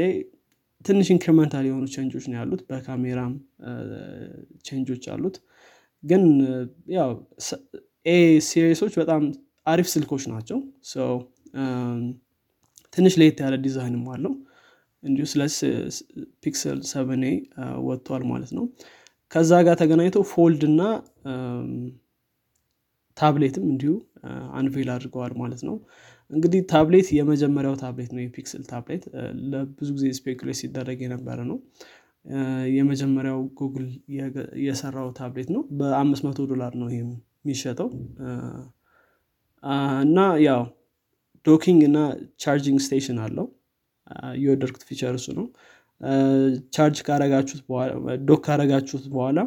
ትንሽ 0.85 1.07
incremental 1.13 1.65
የሆኑ 1.67 1.85
change 1.93 2.12
ኦች 2.12 2.25
ነው 2.29 2.37
ያሉት። 2.39 2.61
በካሜራም 2.69 3.33
change 4.67 4.90
ኦች 4.90 5.05
አሉት። 5.13 5.37
ግን 6.03 6.23
ያው 6.95 7.11
A 8.07 8.17
series 8.47 8.75
ኦች 8.75 8.93
በጣም 9.01 9.23
አሪፍ 9.67 9.87
ስልኮች 9.93 10.23
ናቸው። 10.33 10.59
ትንሽ 12.97 13.13
ለየት 13.19 13.39
ያለ 13.43 13.55
ዲዛይንም 13.65 14.05
አለው። 14.13 14.33
እንዲሁ 15.03 15.25
ስለ 15.31 15.41
Pixel 16.43 16.79
seven 16.91 17.18
a 17.18 17.23
ወጥቷል 17.87 18.23
ማለት 18.31 18.51
ነው። 18.57 18.65
ከዛ 19.31 19.51
ጋር 19.67 19.75
ተገናኝተው 19.81 20.23
Fold 20.31 20.61
እና 20.69 20.81
ታብሌትም 23.17 23.65
እንዲሁ 23.71 23.93
unveil 24.57 24.89
አድርገዋል 24.93 25.33
ማለት 25.41 25.61
ነው። 25.67 25.75
እንግዲህ 26.31 26.61
ታብሌት 26.71 27.07
የመጀመሪያው 27.17 27.75
ታብሌት 27.81 28.11
ነው 28.15 28.21
የ 28.23 28.34
Pixel 28.34 28.63
tablet 28.71 29.03
ለብዙ 29.51 29.89
ጊዜ 29.97 30.07
speculate 30.17 30.57
ሲደረግ 30.61 30.99
የነበረ 31.05 31.39
ነው። 31.51 31.57
የመጀመሪያው 32.75 33.39
ጉግል 33.59 33.85
የሰራው 34.65 35.09
ታብሌት 35.19 35.49
ነው 35.55 35.61
በአምስት 35.79 36.23
መቶ 36.27 36.47
ዶላር 36.51 36.73
ነው 36.81 36.89
ይህም 36.93 37.11
የሚሸጠው። 37.41 37.89
እና 40.03 40.17
ያው 40.45 40.61
docking 41.45 41.81
እና 41.87 41.99
charging 42.39 42.79
station 42.85 43.19
አለው። 43.25 43.45
የወደድኩት 44.41 44.83
feature 44.89 45.15
እሱ 45.19 45.27
ነው። 45.37 45.45
ቻርጅ 46.75 46.97
ካረጋችሁት 47.07 47.61
dock 48.27 48.41
ካረጋችሁት 48.47 49.05
በኋላ 49.13 49.39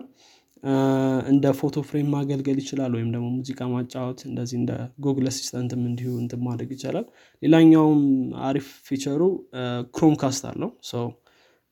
እንደ 1.31 1.47
photo 1.59 1.77
frame 1.89 2.09
ማገልገል 2.15 2.59
ይችላል 2.63 2.93
ወይም 2.97 3.11
ደግሞ 3.15 3.27
ሙዚቃ 3.37 3.69
ማጫወት 3.73 4.21
እንደዚህ 4.27 4.57
እንደ 4.61 4.73
Google 5.05 5.27
Assistant 5.31 5.73
ም 5.73 5.83
እንዲሁ 5.91 6.11
እንትን 6.23 6.41
ማድረግ 6.47 6.71
ይቻላል። 6.77 7.07
ሌላኛውም 7.43 8.03
አሪፍ 8.49 8.67
feature 8.89 9.23
ኡ 9.95 10.15
Chromecast 10.23 10.45
አለው። 10.51 10.71
so 10.91 11.07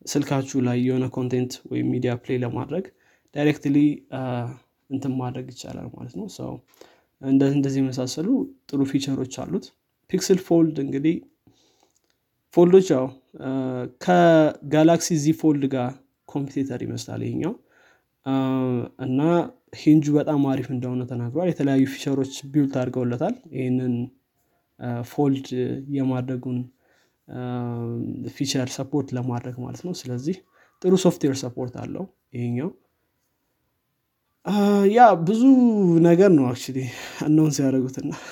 ስልካችሁ 0.04 0.58
ላይ 0.68 0.78
የሆነ 0.86 1.06
content 1.16 1.54
ወይም 1.72 1.88
media 1.94 2.12
play 2.22 2.38
ለማድረግ 2.44 2.84
directly 3.34 3.76
እንትን 4.90 5.12
ማድረግ 5.20 5.46
ይቻላል 5.54 5.88
ማለት 5.96 6.14
ነው። 6.20 6.26
so 6.38 6.50
እንደዚህ 7.54 7.80
የመሳሰሉ 7.82 8.28
ጥሩ 8.70 8.80
feature 8.90 9.18
ኦች 9.18 9.34
አሉት። 9.42 9.64
Pixel 10.10 10.38
Fold 10.46 10.76
እንግዲህ 10.84 11.16
fold 12.54 12.70
ኦች 12.70 12.86
ያው 12.94 13.06
ከ 14.04 14.32
Galaxy 14.32 15.16
Z 15.22 15.34
Fold 15.40 15.64
ጋር 15.74 15.90
competitor 16.28 16.80
ይመስላል 16.86 17.22
ይሄኛው 17.26 17.52
እና 19.06 19.20
ሂንጁ 19.80 20.06
በጣም 20.16 20.40
አሪፍ 20.50 20.68
እንደሆነ 20.74 21.02
ተናግሯል። 21.10 21.48
የተለያዩ 21.50 21.84
feature 21.92 22.19
ኦች 22.19 22.34
built 22.52 22.74
አድርገውለታል። 22.80 23.34
ይህንን 23.54 23.94
fold 25.10 25.48
የማድረጉን 25.96 26.58
feature 28.36 28.68
support 28.76 29.08
ለማድረግ 29.16 29.56
ማለት 29.64 29.82
ነው። 29.86 29.94
ስለዚህ 30.00 30.36
ጥሩ 30.82 30.92
software 31.04 31.36
support 31.42 31.74
አለው 31.82 32.04
ይሄኛው። 32.34 32.70
ያ 34.90 34.98
ብዙ 35.26 35.42
ነገር 36.06 36.30
ነው 36.36 36.44
announce 36.50 37.52
ያደረጉትና 37.56 38.12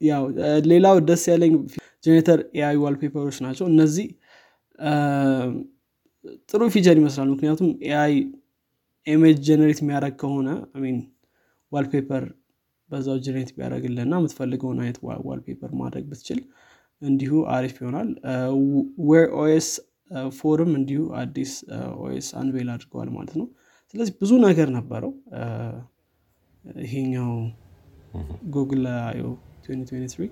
ያው 0.00 0.22
ሌላው 0.68 0.96
ደስ 1.08 1.22
ያለኝ 1.30 1.52
generative 2.04 2.38
AI 2.56 2.76
wallpaper 2.82 3.19
ኦች 3.19 3.36
ናቸው። 3.44 3.66
እነዚህ 3.72 4.06
ጥሩ 6.48 6.62
feature 6.74 6.96
ይመስላል። 7.00 7.28
ምክንያቱም 7.32 7.68
AI 7.88 8.14
image 9.06 9.38
generate 9.46 9.80
የሚያደረግ 9.82 10.14
ከሆነ 10.20 10.48
I 10.82 10.85
mean 10.85 10.98
wallpaper 11.72 12.24
በዛው 12.90 13.16
generate 13.24 13.50
ቢያደረግልና 13.56 14.14
የምትፈልገውን 14.20 14.78
አይነት 14.82 14.98
wallpaper 15.28 15.70
ማድረግ 15.80 16.04
ብትችል 16.10 16.40
እንዲሁ 17.02 17.32
አሪፍ 17.54 17.74
ይሆናል። 17.80 18.08
Wear 19.08 19.26
OS 19.40 19.68
four 20.38 20.61
ም 20.61 20.72
እንዲሁ 20.78 21.02
አዲስ 21.20 21.52
OS 22.02 22.26
unveil 22.40 22.68
አድርገዋል 22.74 23.08
ማለት 23.16 23.34
ነው። 23.40 23.46
ስለዚህ 23.94 24.14
ብዙ 24.20 24.32
ነገር 24.46 24.68
ነበረው። 24.76 25.12
ይሄኛው 26.82 27.32
Google 28.54 28.84
I/O 29.02 29.22
2023 29.64 30.30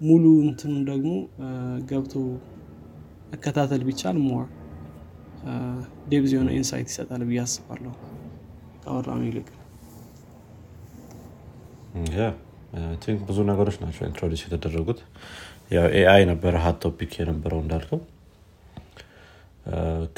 ሙሉ 0.00 0.24
እንትኑን 0.44 0.82
ደግሞ 0.90 1.10
ገብቶ 1.90 2.14
መከታተል 3.34 3.82
ቢቻል 3.86 4.16
more 4.24 4.44
depth 6.10 6.32
የሆነ 6.34 6.50
insight 6.56 6.88
ይሰጣል 6.90 7.22
ብዬ 7.28 7.38
አስባለሁ 7.44 7.92
ካወራነው 8.82 9.20
ይልቅ። 9.28 9.46
think 13.02 13.20
ብዙ 13.28 13.38
ነገሮች 13.50 13.76
ናቸው 13.82 14.02
introduce 14.08 14.40
የተደረጉት። 14.46 15.00
ያው 15.74 15.86
AI 15.98 16.22
ነበረ 16.30 16.54
hot 16.64 16.76
topic 16.84 17.12
የነበረው 17.20 17.60
እንዳልከው። 17.64 18.00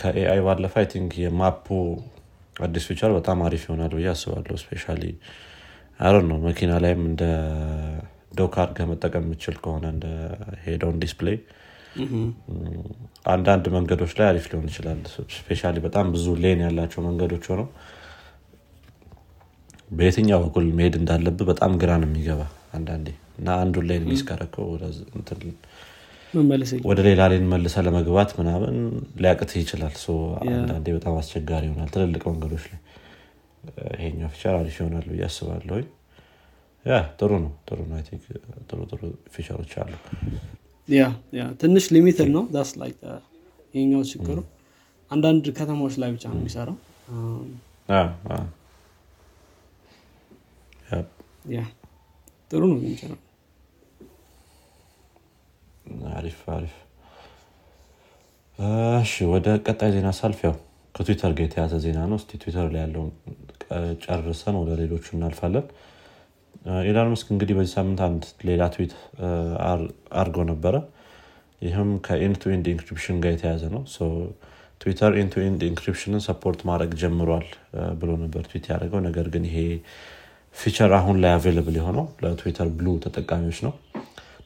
ከ 0.01 0.21
AI 0.21 0.41
ባለፈ 0.47 0.75
I 0.81 0.87
think 0.93 1.13
የ 1.25 1.37
map 1.37 1.55
ኡ 1.55 1.67
አዲስ 2.57 2.85
feature 2.89 3.11
በጣም 3.19 3.45
አሪፍ 3.47 3.65
ይሆናል 3.67 3.93
ብዬ 3.99 4.09
አስባለሁ። 4.15 4.57
especially 4.63 4.85
አሮ 6.01 6.17
ነው 6.31 6.39
መኪና 6.47 6.73
ላይም 6.85 7.03
እንደ 7.11 7.23
dock 8.39 8.57
አድርገህ 8.63 8.87
የምችል 9.21 9.57
ከሆነ 9.63 9.87
እንደ 9.95 10.07
head 10.65 10.82
down 10.82 10.99
display 11.05 11.39
አንዳንድ 13.27 13.65
መንገዶች 13.75 14.13
ላይ 14.19 14.27
አሪፍ 14.29 14.45
ሊሆን 14.51 14.67
ይችላል። 14.71 14.99
especially 15.37 15.73
በጣም 15.87 16.07
ብዙ 16.15 16.27
lane 16.43 16.61
ያላቸው 16.65 17.01
መንገዶች 17.07 17.47
ሆነው 17.53 17.69
በየትኛው 19.91 20.41
በኩል 20.45 20.65
መሄድ 20.79 20.95
እንዳለብህ 21.01 21.47
በጣም 21.51 21.73
ግራ 21.83 21.91
ነው 22.03 22.09
የሚገባ 22.09 22.43
አንዳንዴ። 22.75 23.09
እና 23.39 23.49
አንዱን 23.63 23.85
lane 23.89 24.05
miss 24.11 24.23
ካረከው 24.29 24.67
ወደ 26.89 27.01
ሌላ 27.07 27.23
lane 27.33 27.45
መልሰ 27.53 27.83
ለመግባት 27.87 28.31
ምናምን 28.39 28.75
ሊያቅትህ 29.23 29.59
ይችላል። 29.63 29.95
አንዳንዴ 30.53 30.87
በጣም 30.97 31.15
አስቸጋሪ 31.21 31.65
ይሆናል። 31.69 31.91
ትልልቅ 31.95 32.23
መንገዶች 32.31 32.65
ላይ 32.71 32.81
ይሄኛው 33.97 34.31
feature 34.35 34.55
አሪፍ 34.59 34.77
ይሆናል 34.81 35.07
ብዬ 35.11 35.23
አስባለሁ 35.29 35.79
yeah 36.85 36.99
ጥሩ 37.21 37.31
ነው 37.45 37.53
ጥሩ 37.69 37.79
ነው። 37.89 37.97
ጥሩ 38.69 38.81
ጥሩ 38.91 39.01
feature 39.35 39.59
ኦች 39.59 39.73
አሉ 39.83 39.93
yeah 40.89 41.05
yeah 41.35 41.45
ትንሽ 41.61 41.85
limited 41.95 42.29
ነው። 42.35 42.45
ዳስ 42.55 42.71
ላይ 42.81 42.91
ይሄኛው 43.75 44.03
ችግሩ። 44.11 44.39
አንዳንድ 45.11 45.45
ከተማዎች 45.59 45.95
ላይ 46.03 46.11
ብቻ 46.15 46.25
ነው 46.33 46.41
የሚሰራው። 46.41 46.77
yeah 51.55 51.63
ጥሩ 52.51 52.63
ነው 52.71 52.79
ግን 52.81 53.13
አሪፍ 56.13 56.39
አሪፍ። 56.55 56.75
እሺ 58.99 59.13
ወደ 59.33 59.49
ቀጣይ 59.67 59.91
ዜና 59.95 60.09
ሳልፍ። 60.19 60.39
ያው 60.47 60.55
ከትዊተር 60.95 61.33
ጋር 61.39 61.45
የተያዘ 61.47 61.75
ዜና 61.85 61.99
ነው። 62.11 62.19
እስቲ 62.21 62.39
ትዊተር 62.43 62.69
ላይ 62.75 62.81
ያለውን 62.85 63.11
ጨርሰን 64.05 64.57
ወደ 64.61 64.71
ሌሎቹ 64.81 65.07
እናልፋለን 65.17 65.67
ኢላን 66.85 67.09
መስክ 67.11 67.29
እንግዲህ 67.33 67.55
በዚህ 67.57 67.73
ሳምንት 67.77 68.01
አንድ 68.07 68.23
ሌላ 68.49 68.63
ትዊት 68.75 68.93
አርጎ 70.21 70.37
ነበረ። 70.51 70.75
ይህም 71.63 71.91
ከ 72.07 72.19
end 72.19 72.37
to 72.43 72.51
end 72.55 72.67
encryption 72.73 73.17
ጋር 73.25 73.33
የተያዘ 73.35 73.63
ነው። 73.75 73.83
ትዊተር 74.81 75.13
end 75.21 75.31
to 75.35 75.45
end 75.45 75.61
encryption 75.69 76.14
ን 76.14 76.23
support 76.27 76.61
ማድረግ 76.71 76.91
ጀምሯል 77.03 77.47
ብሎ 78.01 78.11
ነበር 78.25 78.43
ትዊት 78.51 78.65
ያደረገው። 78.71 79.01
ነገር 79.07 79.29
ግን 79.35 79.45
ይሄ 79.49 79.59
feature 80.57 80.93
አሁን 80.99 81.17
ላይ 81.23 81.33
available 81.37 81.77
የሆነው 81.81 82.07
ለ 82.23 82.33
Twitter 82.33 82.69
Blue 82.77 82.89
ተጠቃሚዎች 83.05 83.59
ነው። 83.67 83.73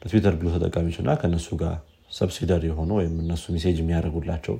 ለ 0.01 0.09
Twitter 0.09 0.35
Blue 0.39 0.47
ተጠቃሚዎች 0.55 0.97
እና 1.03 1.11
ከእነሱ 1.21 1.49
ጋር 1.61 1.75
subscriber 2.11 2.63
የሆኑ 2.69 2.91
ወይም 2.99 3.13
እነሱ 3.23 3.43
message 3.55 3.77
የሚያደርጉላቸው 3.81 4.55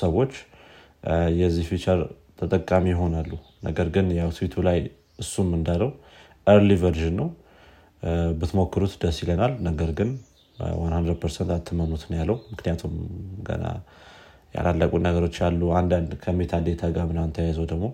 ሰዎች 0.00 0.32
የዚህ 1.40 1.66
feature 1.70 2.00
ተጠቃሚ 2.40 2.86
ይሆናሉ። 2.94 3.30
ነገር 3.64 3.88
ግን 3.94 4.06
ያው 4.18 4.30
ትዊቱ 4.36 4.54
ላይ 4.68 4.78
እሱም 5.18 5.48
እንዳለው 5.58 5.90
early 6.50 6.72
version 6.82 7.14
ነው። 7.20 7.28
ብትሞክሩት 8.40 8.92
ደስ 9.02 9.16
ይለናል። 9.22 9.52
ነገር 9.66 9.90
ግን 9.98 10.10
100 10.58 11.50
አትመኑት 11.56 12.02
ነው 12.10 12.16
ያለው። 12.20 12.36
ምክንያቱም 12.52 12.94
ገና 13.48 13.64
ያላለቁ 14.54 14.92
ነገሮች 15.06 15.36
ያሉ 15.42 15.62
አንዳንድ 15.80 16.12
ከ 16.22 16.52
metadata 16.66 16.82
ጋር 16.96 17.04
ምናምን 17.10 17.30
ተያይዘው 17.36 17.66
ደግሞ 17.72 17.86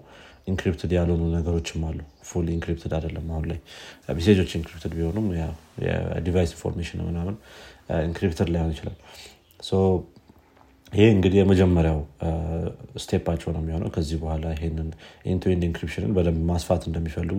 encrypted 0.47 0.91
ያልሆኑ 0.97 1.23
ነገሮችም 1.37 1.83
አሉ። 1.89 1.99
full 2.29 2.47
encrypted 2.55 2.93
አይደለም 2.99 3.27
አሁን 3.33 3.45
ላይ። 3.51 3.59
message 4.19 4.51
ኦች 4.59 4.69
encrypted 4.69 4.93
ቢሆኑም 4.99 5.27
የ 5.87 6.03
device 6.03 6.53
information 6.57 7.01
ምናምን 7.09 7.37
encrypted 8.09 8.51
ላይሆን 8.55 8.73
ይችላል 8.75 8.97
ይሄ 10.93 11.07
እንግዲህ 11.15 11.39
የመጀመሪያው 11.41 11.99
step 13.03 13.19
ኣቸው 13.19 13.49
ነው 13.55 13.61
የሚሆነው። 13.63 13.89
ከዚህ 13.95 14.17
በኋላ 14.23 14.45
ይሄንን 14.55 14.89
end 15.33 15.44
to 15.44 15.51
end 15.51 15.63
encryption 15.69 16.05
ን 16.05 16.13
በደንብ 16.17 16.43
ማስፋት 16.51 16.83
እንደሚፈልጉ 16.89 17.39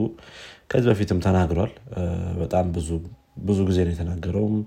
ከዚህ 0.71 0.87
በፊትም 0.91 1.19
ተናግሯል። 1.25 1.71
በጣም 2.41 2.65
ብዙ 3.47 3.59
ጊዜ 3.69 3.79
ነው 3.87 3.93
የተናገረውም። 3.93 4.57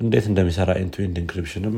እንዴት 0.00 0.24
እንደሚሰራ 0.30 0.70
end 0.82 0.95
to 0.95 1.03
end 1.03 1.16
encryption 1.22 1.67
ም 1.67 1.76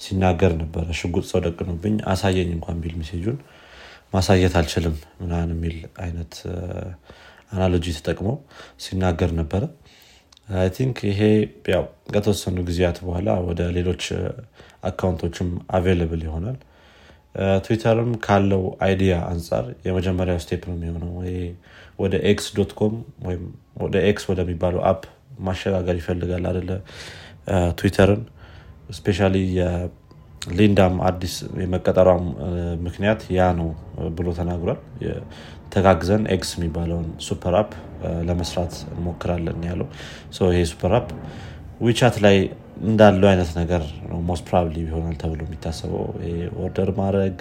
ሲናገር 0.00 0.52
ነበረ። 0.62 0.86
ሽጉጥ 0.98 1.24
ሰው 1.30 1.40
ደቅኖብኝ 1.46 1.94
አሳየኝ 2.12 2.50
እንኳን 2.56 2.80
ቢል 2.82 2.94
message 3.00 3.24
ኡን 3.24 3.38
ማሳየት 4.14 4.54
አልችልም 4.58 4.96
ምናምን 5.20 5.50
የሚል 5.54 5.76
አይነት 6.04 6.34
analogy 7.52 7.86
ተጠቅሞ 7.98 8.28
ሲናገር 8.84 9.30
ነበረ 9.40 9.62
I 10.48 10.68
think 10.70 10.96
ይሄ 11.08 11.20
ያው 11.72 11.84
ከተወሰኑ 12.14 12.56
ጊዜያት 12.68 12.98
በኋላ 13.04 13.30
ወደ 13.48 13.60
ሌሎች 13.76 14.02
account 14.90 15.21
ኦችም 15.21 15.48
available 15.76 16.22
ይሆናል። 16.26 16.58
ትዊተርም 17.64 18.10
ካለው 18.26 18.62
idea 18.86 19.14
አንጻር 19.30 19.64
የመጀመሪያው 19.86 20.38
step 20.44 20.62
ነው 20.70 20.76
የሚሆነው። 20.78 21.12
ወደ 21.98 22.14
X 22.30 22.46
dot 22.56 22.72
com 22.80 22.94
ወይም 23.26 23.42
ወደ 23.82 23.96
X 24.10 24.24
ወደሚባለው 24.30 24.80
app 24.90 25.02
ማሸጋገር 25.40 25.96
ይፈልጋል 26.00 26.44
አደለ 26.50 26.70
ትዊተርን 27.78 28.22
especially 28.90 29.18
የሊንዳም 30.46 30.94
አዲስ 31.08 31.34
የመቀጠሯም 31.62 32.24
ምክንያት 32.86 33.20
ያ 33.36 33.48
ነው 33.58 33.68
ብሎ 34.18 34.28
ተናግሯል። 34.38 34.78
ተጋግዘን 35.74 36.24
X 36.34 36.50
የሚባለውን 36.56 37.06
super 37.26 37.54
app 37.60 37.70
ለመስራት 38.28 38.74
እንሞክራለን 38.92 39.60
ያለው። 39.68 39.88
ይሄ 40.48 40.60
super 40.72 40.92
app 40.98 41.08
WeChat 41.80 42.16
ላይ 42.24 42.36
እንዳለው 42.82 43.28
አይነት 43.30 43.50
ነገር 43.58 43.82
most 44.28 44.44
probably 44.48 44.76
ይሆናል 44.84 45.16
ተብሎ 45.22 45.40
የሚታሰበው። 45.46 46.04
order 46.64 46.90
ማድረግ 47.00 47.36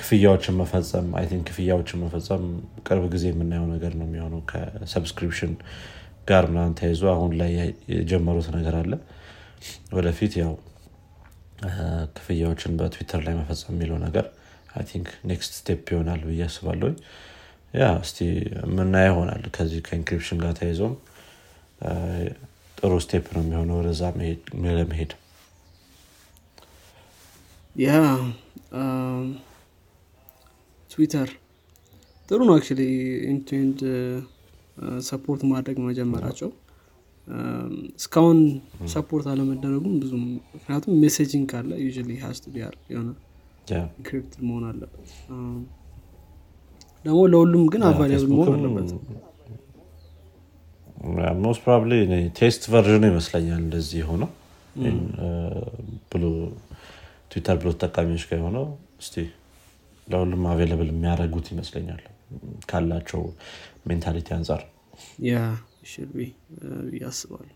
ክፍያዎችን 0.00 0.54
መፈጸም 0.60 1.08
I 1.18 1.24
think 1.30 1.44
ክፍያዎችን 1.50 2.00
መፈጸም 2.02 2.44
ቅርብ 2.86 3.04
ጊዜ 3.14 3.24
የምናየው 3.30 3.66
ነገር 3.72 3.92
ነው 3.98 4.06
የሚሆነው 4.08 4.40
ከ 4.50 4.65
subscription 4.65 5.52
ጋር 6.28 6.44
ምናምን 6.50 6.74
ተይዞ 6.80 7.02
አሁን 7.14 7.32
ላይ 7.40 7.50
የጀመሩት 7.94 8.48
ነገር 8.56 8.74
አለ። 8.80 8.92
ወደፊት 9.96 10.34
ያው 10.42 10.52
ክፍያዎችን 12.16 12.76
በትዊተር 12.78 13.20
ላይ 13.26 13.34
መፈጸም 13.38 13.74
የሚለው 13.74 13.98
ነገር 14.04 14.26
I 14.74 14.84
think 14.90 15.08
next 15.30 15.52
step 15.58 15.84
ይሆናል 15.92 16.20
ብዬ 16.28 16.42
አስባለሁኝ። 16.46 16.96
yeah 17.74 17.88
እስቲ 18.04 18.18
የምናየ 18.60 19.08
ይሆናል። 19.10 19.42
ከዚህ 19.56 19.80
ከ 19.86 19.95
encryption 19.95 20.38
ጋር 20.44 20.52
ተይዘውም 20.60 20.94
ጥሩ 22.76 22.92
step 23.04 23.26
ነው 23.34 23.42
የሚሆነው 23.44 23.76
ወደዛ 23.80 24.02
ለመሄድ። 24.70 25.12
yeah 27.76 27.90
ትዊተር 30.90 31.28
ጥሩ 32.28 32.40
ነው 32.48 32.56
አክ 32.56 32.66
end 33.30 33.48
to 33.48 33.60
end 33.60 33.78
support 35.08 35.42
ማድረግ 35.52 35.78
መጀመራቸው 35.86 36.50
እስካሁን 37.98 38.38
support 38.92 39.26
አለመደረጉም 39.32 39.94
ብዙም 40.02 40.22
ምክንያቱም 40.54 40.94
messaging 41.02 41.46
ካለ 41.52 41.70
ዩ 41.82 41.88
ሀስ 42.24 42.40
ቢያር 42.54 42.74
የሆነ 42.92 43.08
encrypted 43.98 44.40
መሆን 44.48 44.64
አለበት። 44.70 45.08
ደግሞ 47.04 47.20
ለሁሉም 47.32 47.64
ግን 47.72 47.82
available 47.88 48.30
መሆን 48.32 48.48
አለበት። 48.56 48.90
most 51.44 51.60
probably 51.64 51.92
test 52.38 52.62
version 52.72 52.97
ኡ 52.97 53.04
ይመስለኛል 53.10 53.60
እንደዚህ 53.64 54.02
ሆነው 54.10 54.30
ብሎ 56.12 56.24
Twitter 57.32 57.56
Blue 57.60 57.70
ተጠቃሚዎች 57.76 58.24
ጋር 58.28 58.38
የሆነው 58.40 58.66
እስቲ 59.02 59.14
ለሁሉም 60.06 60.44
available 60.52 60.88
የሚያደርጉት 60.92 61.46
ይመስለኛል 61.54 62.00
ካላቸው 62.70 63.22
mentality 63.88 64.28
አንጻር 64.36 64.62
yeah 65.82 65.86
ሽል 65.92 66.10
ያስባሉ 67.02 67.48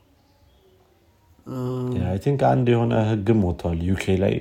I 2.11 2.18
think 2.24 2.40
አንድ 2.50 2.66
የሆነ 2.72 2.92
ህግም 3.10 3.40
ወጥቷል 3.48 3.78
ዩኬ 3.88 4.04
ላይ 4.22 4.34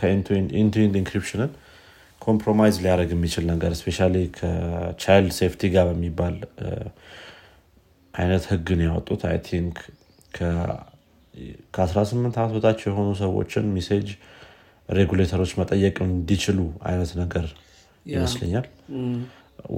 ከኢንቱንድ 0.00 0.50
ኢንክሪፕሽንን 1.00 1.50
ኮምፕሮማይዝ 2.20 2.76
ሊያደርግ 2.84 3.10
የሚችል 3.14 3.44
ነገር 3.52 3.72
especially 3.80 3.98
ከ 4.38 4.65
child 4.65 5.32
safety 5.38 5.70
ጋር 5.74 5.86
በሚባል 5.90 6.36
አይነት 8.14 8.44
ህግን 8.52 8.80
ያወጡት 8.86 9.22
I 9.30 9.36
think 9.48 9.76
ከ18 10.36 12.38
ዓመት 12.42 12.52
በታች 12.56 12.80
የሆኑ 12.86 13.08
ሰዎችን 13.22 13.64
message 13.74 14.08
regulator 14.88 15.32
ኦች 15.32 15.52
መጠየቅ 15.60 15.96
እንዲችሉ 16.06 16.58
አይነት 16.90 17.10
ነገር 17.22 17.46
ይመስለኛል 18.06 18.66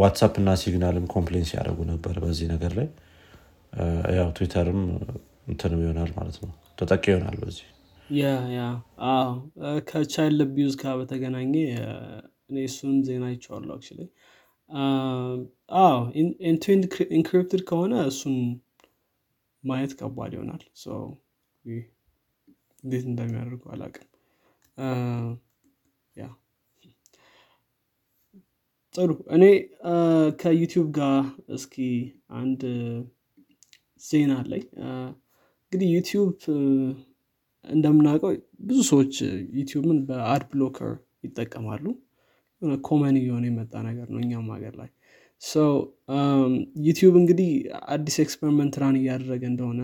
WhatsApp 0.00 0.34
እና 0.40 0.54
Signal 0.62 0.95
ም 0.95 1.06
complain 1.14 1.46
ሲያደርጉ 1.50 1.78
ነበር 1.92 2.14
በዚህ 2.24 2.46
ነገር 2.54 2.72
ላይ 2.78 2.88
ያው 4.16 4.28
ትዊተርም 4.36 4.80
እንትንም 5.48 5.80
ይሆናል 5.84 6.10
ማለት 6.16 6.36
ነው። 6.42 6.50
ተጠቂ 6.78 7.04
ይሆናል 7.12 7.36
በዚህ 7.42 7.66
ከ 9.88 10.04
child 10.04 10.42
abuse 10.44 10.74
ጋር 10.82 10.94
በተገናኘ 11.00 11.54
እኔ 12.50 12.56
እሱንም 12.66 12.98
ዜና 13.08 13.24
አይቸዋለሁ 13.32 13.74
actually 13.76 13.86
end 16.48 16.62
to 16.62 16.71
end 16.71 16.84
encrypted 17.18 17.62
ከሆነ 17.68 17.94
እሱን 18.10 18.36
ማየት 19.64 19.92
ከባድ 19.98 20.32
ይሆናል። 20.36 20.62
እንዴት 22.84 23.04
እንደሚያደርገው 23.10 23.70
አላቅም 23.74 24.06
ጥሩ። 28.94 29.10
እኔ 29.34 29.44
ከ 30.40 30.50
YouTube 30.50 30.86
ጋር 30.96 31.16
እስኪ 31.56 31.74
አንድ 32.38 32.62
ዜና 34.00 34.32
አለኝ። 34.40 34.64
እንግዲህ 35.64 35.88
YouTube 35.94 36.30
እንደምናውቀው 37.64 38.30
ብዙ 38.66 38.78
ሰዎች 38.90 39.14
YouTube 39.58 39.89
ን 39.89 39.98
በ 40.08 40.25
ad 40.25 40.42
blocker 40.52 40.92
ይጠቀማሉ። 41.24 41.84
common 42.84 43.16
እየሆነ 43.20 43.44
የመጣ 43.48 43.72
ነገር 43.88 44.06
ነው 44.12 44.20
እኛም 44.22 44.48
ሀገር 44.54 44.74
ላይ። 44.80 44.88
YouTube 46.86 47.14
እንግዲህ 47.20 47.50
አዲስ 47.94 48.16
experiment 48.24 48.76
run 48.82 48.96
እያደረገ 49.00 49.42
እንደሆነ 49.50 49.82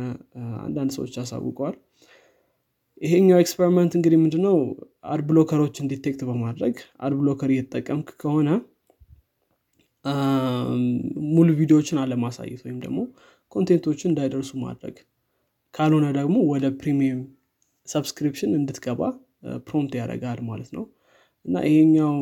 አንዳንድ 0.64 0.92
ሰዎች 0.96 1.14
አሳውቀዋል። 1.22 1.76
ይሄኛው 3.00 3.38
experiment 3.42 3.92
እንግዲህ 3.98 4.18
ምንድነው? 4.22 4.56
ad 5.06 5.20
blocker 5.28 5.60
ኦችን 5.60 5.88
detect 5.92 6.20
በማድረግ 6.28 6.74
ad 7.00 7.14
blocker 7.20 7.50
እየተጠቀምክ 7.54 8.10
ከሆነ 8.22 8.48
ሙሉ 11.34 11.48
ቪዲዮዎችን 11.58 12.00
አለማሳየት 12.02 12.60
ወይም 12.66 12.78
ደግሞ 12.84 12.98
content 13.54 13.84
ኦችን 13.84 14.10
እንዳይደርሱ 14.10 14.52
ማድረግ። 14.62 14.96
ካልሆነ 15.74 16.06
ደግሞ 16.18 16.36
ወደ 16.52 16.66
premium 16.80 17.20
subscription 17.88 18.52
እንድትገባ 18.58 19.00
prompt 19.66 19.94
ያደርጋል 20.00 20.40
ማለት 20.50 20.70
ነው። 20.76 20.84
እና 21.44 21.56
ይሄኛው 21.68 22.14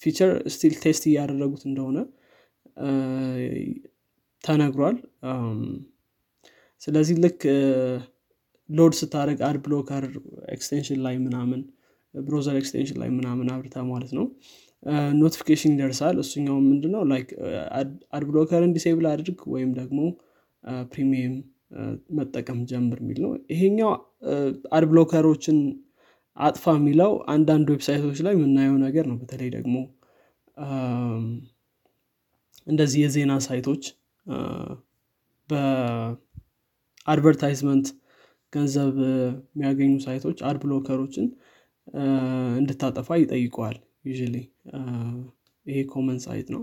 feature 0.00 0.30
still 0.54 0.74
test 0.82 1.04
እያደረጉት 1.10 1.62
እንደሆነ 1.68 1.98
ተነግሯል። 4.44 4.96
ስለዚህ 6.82 7.16
ልክ 7.24 7.40
load 8.68 8.94
ስታደርግ 8.98 9.38
ad 9.48 9.56
blocker 9.64 10.04
extension 10.54 10.98
ላይ 11.06 11.14
ምናምን 11.24 11.60
browser 12.14 12.56
extension 12.60 12.98
ላይ 13.02 13.10
ምናምን 13.18 13.48
አብርታ 13.54 13.82
ማለት 13.90 14.12
ነው 14.18 14.24
notification 15.18 15.72
ይደርሳል። 15.74 16.16
እሱኛው 16.22 16.54
ምንድነው? 16.66 17.00
ad 18.12 18.22
blocker 18.28 18.61
ን 18.61 18.70
disable 18.76 19.06
አድርግ 19.10 19.40
ወይም 19.54 19.70
ደግሞ 19.78 19.98
premium 20.92 21.34
መጠቀም 22.18 22.60
ጀምር 22.70 22.98
የሚል 23.02 23.18
ነው። 23.24 23.32
ይሄኛው 23.52 23.90
ad 24.76 24.84
blocker 24.90 25.27
ኦችን 25.27 25.58
አጥፋ 26.36 26.64
የሚለው 26.76 27.12
አንዳንድ 27.34 27.66
website 27.72 28.01
ኦች 28.01 28.18
ላይ 28.26 28.32
የምናየው 28.36 28.76
ነገር 28.84 29.04
ነው። 29.10 29.16
በተለይ 29.22 29.50
ደግሞ 29.56 29.74
እንደዚህ 32.66 32.98
የዜና 33.02 33.34
site 33.46 33.64
ኦች 33.64 33.82
በ 37.08 37.18
advertisement 37.18 37.86
ገንዘብ 38.52 38.96
የሚያገኙ 39.54 39.92
site 40.04 40.21
ኦች 40.21 40.38
ad 40.48 40.56
blocker 40.62 40.96
ኦችን 40.96 41.26
እንድታጠፋ 42.60 43.18
ይጠይቃል 43.20 43.76
yeah 44.04 44.12
ይሄ 45.66 45.78
common 45.90 46.18
sight 46.24 46.48
ነው። 46.54 46.62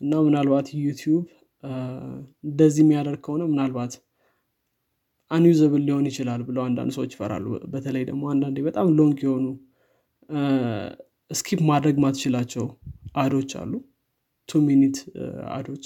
እና 0.00 0.12
ምናልባት 0.26 0.68
YouTube 0.80 1.24
እንደዚህ 2.44 2.82
የሚያደርግ 2.84 3.20
ከሆነ 3.26 3.42
ምናልባት 3.50 3.92
unusable 5.30 5.82
ሊሆን 5.86 6.06
ይችላል 6.10 6.40
ብለው 6.48 6.62
አንዳንድ 6.64 6.92
ሰዎች 6.96 7.12
ይፈራሉ። 7.14 7.44
በተለይ 7.72 8.04
ደግሞ 8.08 8.22
አንዳንዴ 8.32 8.58
በጣም 8.66 8.86
long 8.98 9.18
የሆኑ 9.24 9.46
skip 11.30 11.60
ማድረግ 11.70 11.96
ማትችላቸው 12.04 12.64
ad 13.16 13.28
ኦች 13.28 13.52
አሉ። 13.60 13.72
two 14.48 14.60
minute 14.66 14.96
ad 15.54 15.64
ኦች 15.64 15.84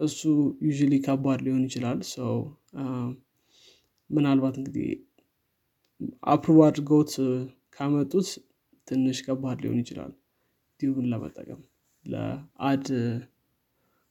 እሱ 0.00 0.20
yeah 0.66 0.72
ከባድ 1.06 1.40
ሊሆን 1.46 1.62
ይችላል። 1.68 2.00
ሰው 2.12 2.34
ምናልባት 4.10 4.54
እንግዲህ 4.60 4.88
approve 6.26 6.58
አድርገውት 6.66 7.12
ካመጡት 7.74 8.28
ትንሽ 8.88 9.18
ከባድ 9.26 9.58
ሊሆን 9.62 9.78
ይችላል። 9.82 10.12
Tube 10.80 10.97
ን 10.97 11.06
ለመጠቀም 11.12 11.60
ለ 12.04 12.45
ad 12.45 12.86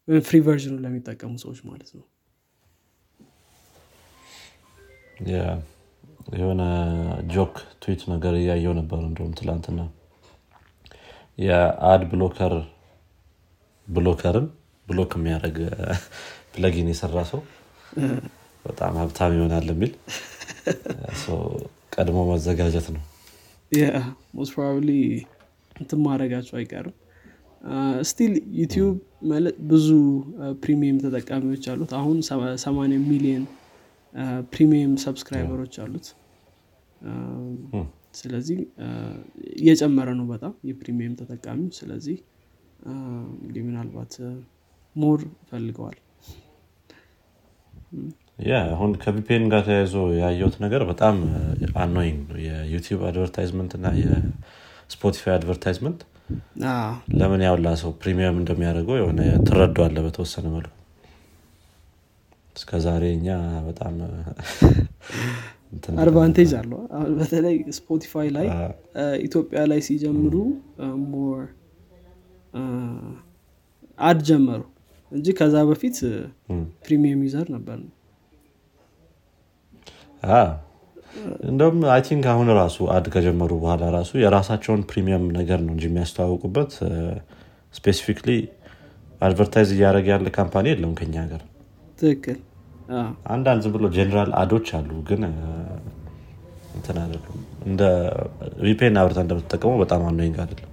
free 0.07 0.37
version 0.45 0.69
ኑ 0.69 0.75
ለሚጠቀሙ 0.83 1.33
ሰዎች 1.43 1.59
ማለት 1.69 1.89
ነው። 1.97 2.05
የሆነ 6.33 6.61
joke 7.33 7.53
tweet 7.81 8.01
ነገር 8.13 8.33
እያየው 8.39 8.73
ነበር 8.79 8.99
እንደውም 9.07 9.33
ትላንትና። 9.39 9.79
የ 11.37 11.69
ad 11.69 12.01
blocker 12.11 12.53
blocker 13.87 14.34
ን 14.34 14.47
block 14.87 15.11
የሚያደርግ 15.17 15.57
plugin 16.53 16.89
የሰራ 16.91 17.17
ሰው 17.31 17.41
በጣም 18.65 18.95
ሀብታም 19.01 19.35
ይሆናል 19.37 19.67
የሚል 19.71 19.91
ቀድሞ 21.95 22.17
መዘጋጀት 22.29 22.87
ነው 22.95 23.03
most 24.35 24.51
probably 24.55 24.89
እንትን 25.75 25.99
ማድረጋቸው 26.05 26.55
አይቀርም. 26.59 26.95
still 28.09 28.33
YouTube 28.59 28.95
ብዙ 29.71 29.87
premium 30.63 30.97
ተጠቃሚዎች 31.03 31.65
አሉት። 31.73 31.91
አሁን 31.99 32.17
8 32.63 32.97
ሚሊዮን 33.11 33.43
premium 34.53 34.93
subscriber 35.05 35.55
ኦች 35.55 35.75
አሉት. 35.83 36.07
ስለዚህ 38.15 38.59
እየጨመረ 39.57 40.09
ነው 40.19 40.25
በጣም 40.33 40.53
የ 40.69 40.80
premium 40.80 41.15
ተጠቃሚው 41.21 41.71
ስለዚህ 41.79 42.17
እንግዲህ 43.35 43.63
ምናልባት 43.67 44.13
more 44.95 45.19
ፈልገዋል። 45.49 45.97
yeah 47.93 48.26
አሁን 48.67 48.91
ከ 49.03 49.20
VPN 49.20 49.45
ጋር 49.51 49.61
ተያይዞ 49.67 49.93
ያየሁት 50.19 50.55
ነገር 50.63 50.81
በጣም 50.89 51.15
annoying 51.83 52.19
ነው። 52.29 52.39
የ 52.47 52.59
YouTube 52.59 53.01
advertisement 53.07 53.71
እና 53.77 53.87
የ 54.01 54.31
Spotify 54.31 55.33
advertisement 55.37 55.99
ለምን 57.19 57.41
ያውላ 57.47 57.67
ሰው 57.81 57.91
premium 58.01 58.37
እንደሚያደርገው 58.41 58.97
የሆነ 58.99 59.19
ትረዳለህ 59.47 59.97
በተወሰነ 60.05 60.47
መልኩ። 60.55 60.73
እስከ 62.55 62.79
ዛሬ 62.85 63.03
እኛ 63.17 63.27
በጣም 63.67 63.95
advantage 66.03 66.51
አለው። 66.59 66.79
በተለይ 67.17 67.55
Spotify 67.77 68.27
ላይ 68.37 68.47
ኢትዮጵያ 69.23 69.61
ላይ 69.71 69.79
ሲጀምሩ 69.87 70.35
more 71.07 71.41
ad 73.99 74.19
ጀመሩ 74.29 74.61
እንጂ 75.11 75.27
ከዛ 75.37 75.55
በፊት 75.69 75.97
premium 76.85 77.21
user 77.25 77.47
ነበር 77.55 77.77
እንደውም 81.49 81.77
I 81.91 82.01
think 82.07 82.25
አሁን 82.31 82.47
ራሱ 82.57 82.77
ad 82.93 83.05
ከጀመሩ 83.13 83.51
በኋላ 83.61 83.83
ራሱ 83.95 84.11
የራሳቸውን 84.21 84.81
premium 84.89 85.25
ነገር 85.37 85.59
ነው 85.65 85.73
እንጂ 85.75 85.85
የሚያስተዋውቁበት። 85.89 86.71
specifically 87.73 88.29
advertise 89.21 89.69
እያደረገ 89.75 90.07
ያለ 90.13 90.29
company 90.37 90.67
የለም 90.71 90.91
ከኛ 90.99 91.15
ሀገር። 91.23 91.41
ትክክል። 91.99 92.37
አንዳንድ 93.31 93.61
ዝም 93.63 93.73
ብሎ 93.75 93.85
general 93.95 94.31
ad 94.41 94.50
ኦች 94.50 94.67
አሉ 94.77 94.89
ግን 95.07 95.21
እንትን 96.75 96.97
አይደሉም። 97.01 97.39
እንደ 97.65 97.81
VPN 98.65 98.99
አብርታ 99.01 99.19
እንደምትጠቀመው 99.25 99.79
በጣም 99.83 100.03
annoying 100.09 100.37
አይደለም። 100.43 100.71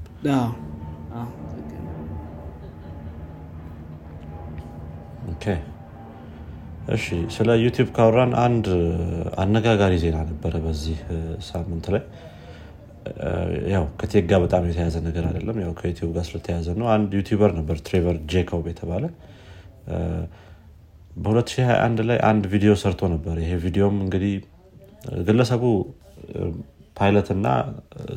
Okay። 5.32 5.44
እሺ 6.88 7.04
ስለ 7.34 7.50
YouTube 7.62 7.88
ካወራን 7.96 8.32
አንድ 8.42 8.66
አነጋጋሪ 9.42 9.94
ዜና 10.02 10.16
ነበረ 10.30 10.54
በዚህ 10.64 10.98
ሳምንት 11.48 11.86
ላይ። 11.94 12.02
ያው 13.72 13.84
ከ 14.00 14.08
tech 14.08 14.24
ጋር 14.30 14.40
በጣም 14.44 14.62
የተያያዘ 14.68 14.96
ነገር 15.06 15.24
አይደለም። 15.28 15.56
ያው 15.64 15.72
ከ 15.80 15.87
YouTube 15.87 16.10
ጋር 16.16 16.24
ስለተያያዘ 16.28 16.66
ነው። 16.80 16.86
አንድ 16.94 17.10
YouTuber 17.18 17.50
ነበር 17.58 17.76
Trevor 17.87 18.18
Jacob 18.32 18.66
የተባለ። 18.70 19.04
እ፣ 19.88 19.96
በ2021 21.16 22.04
ላይ 22.08 22.18
አንድ 22.28 22.44
ቪዲዮ 22.52 22.72
ሰርቶ 22.82 23.02
ነበር። 23.12 23.36
ይሄ 23.42 23.52
ቪዲዮም 23.64 23.96
እንግዲህ 24.04 24.34
ግለሰቡ 25.26 25.64
ፓይለት 26.96 27.28
እና 27.34 27.46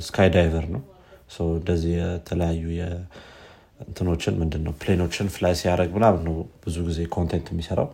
sky 0.05 0.29
diver 0.35 0.65
ነው 0.75 0.83
እንደዚህ 1.53 1.93
የተለያዩ 1.99 2.63
እንትኖችን 3.83 4.35
ምንድን 4.41 4.61
ነው 4.67 4.73
plane 4.81 5.02
ኦችን 5.02 5.27
fly 5.33 5.53
ሲያደርግ 5.59 5.89
ምናምን 5.97 6.21
ነው 6.27 6.35
ብዙ 6.63 6.75
ጊዜ 6.87 6.99
content 7.15 7.47
የሚሰራው 7.51 7.89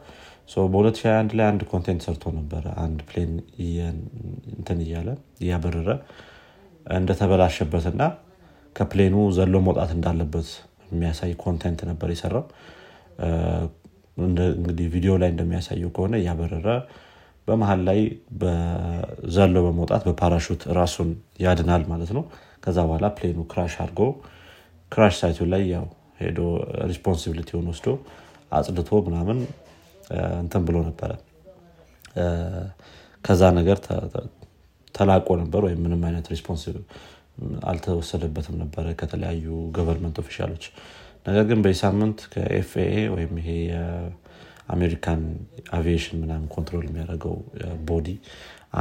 በ2021 0.49 1.33
ላይ 1.37 1.45
አንድ 1.49 1.61
content 1.71 2.01
ሰርቶ 2.05 2.31
ነበረ። 2.37 2.65
አንድ 2.83 2.99
plane 3.09 3.31
እንትን 4.53 4.79
እያለ 4.85 5.09
እያበረረ 5.43 5.89
እንደተበላሸበትና 6.95 8.01
ከ 8.75 8.84
plane 8.84 9.06
ኑ 9.06 9.15
ዘሎ 9.37 9.55
መውጣት 9.67 9.91
እንዳለበት 9.95 10.49
የሚያሳይ 10.91 11.31
content 11.43 11.81
ነበር 11.89 12.09
የሰራው። 12.13 12.45
እንግዲህ 14.17 14.87
ቪዲዮ 14.95 15.13
ላይ 15.21 15.29
እንደሚያሳየው 15.33 15.91
ከሆነ 15.95 16.13
እያበረረ 16.21 16.67
በመሀል 17.47 17.81
ላይ 17.87 17.99
ዘሎ 19.35 19.55
በመውጣት 19.65 20.03
በፓራሹት 20.07 20.61
ራሱን 20.79 21.09
ያድናል 21.45 21.83
ማለት 21.91 22.11
ነው። 22.17 22.23
ከዛ 22.63 22.77
በኋላ 22.87 23.05
plane 23.17 23.33
ኑ 23.33 23.39
crash 23.51 23.73
አድርጎ 23.83 24.01
crash 24.91 25.15
site 25.21 25.38
ቱ 25.38 25.47
ላይ 25.53 25.63
ያው 25.73 25.85
ሄዶ 26.19 26.39
responsibility 26.89 27.48
ውን 27.48 27.65
ወስዶ 27.71 27.87
አጽድቶ 28.51 28.91
ምናምን 29.07 29.37
እንትን 30.41 30.63
ብሎ 30.67 30.77
ነበረ። 30.87 31.11
ከዛ 33.23 33.41
ነገር 33.59 33.77
ተላቆ 34.95 35.27
ነበር 35.41 35.61
ወይም 35.67 35.79
ምንም 35.85 36.01
አይነት 36.07 36.25
response 36.33 36.63
አልተወሰደበትም 37.69 38.55
ነበረ 38.63 38.85
ከተለያዩ 38.99 39.45
government 39.77 40.17
official 40.23 40.50
ኦች 40.50 40.63
ነገር 41.27 41.43
ግን 41.49 41.59
በዚህ 41.63 41.79
ሳምንት 41.83 42.19
ከ 42.33 42.58
FAA 42.58 42.95
ወይም 43.13 43.33
ይሄ 43.41 43.49
የአሜሪካን 43.69 45.21
አቪዬሽን 45.77 46.17
ምናምን 46.23 46.47
control 46.55 46.85
የሚያደርገው 46.87 47.35
body 47.89 48.07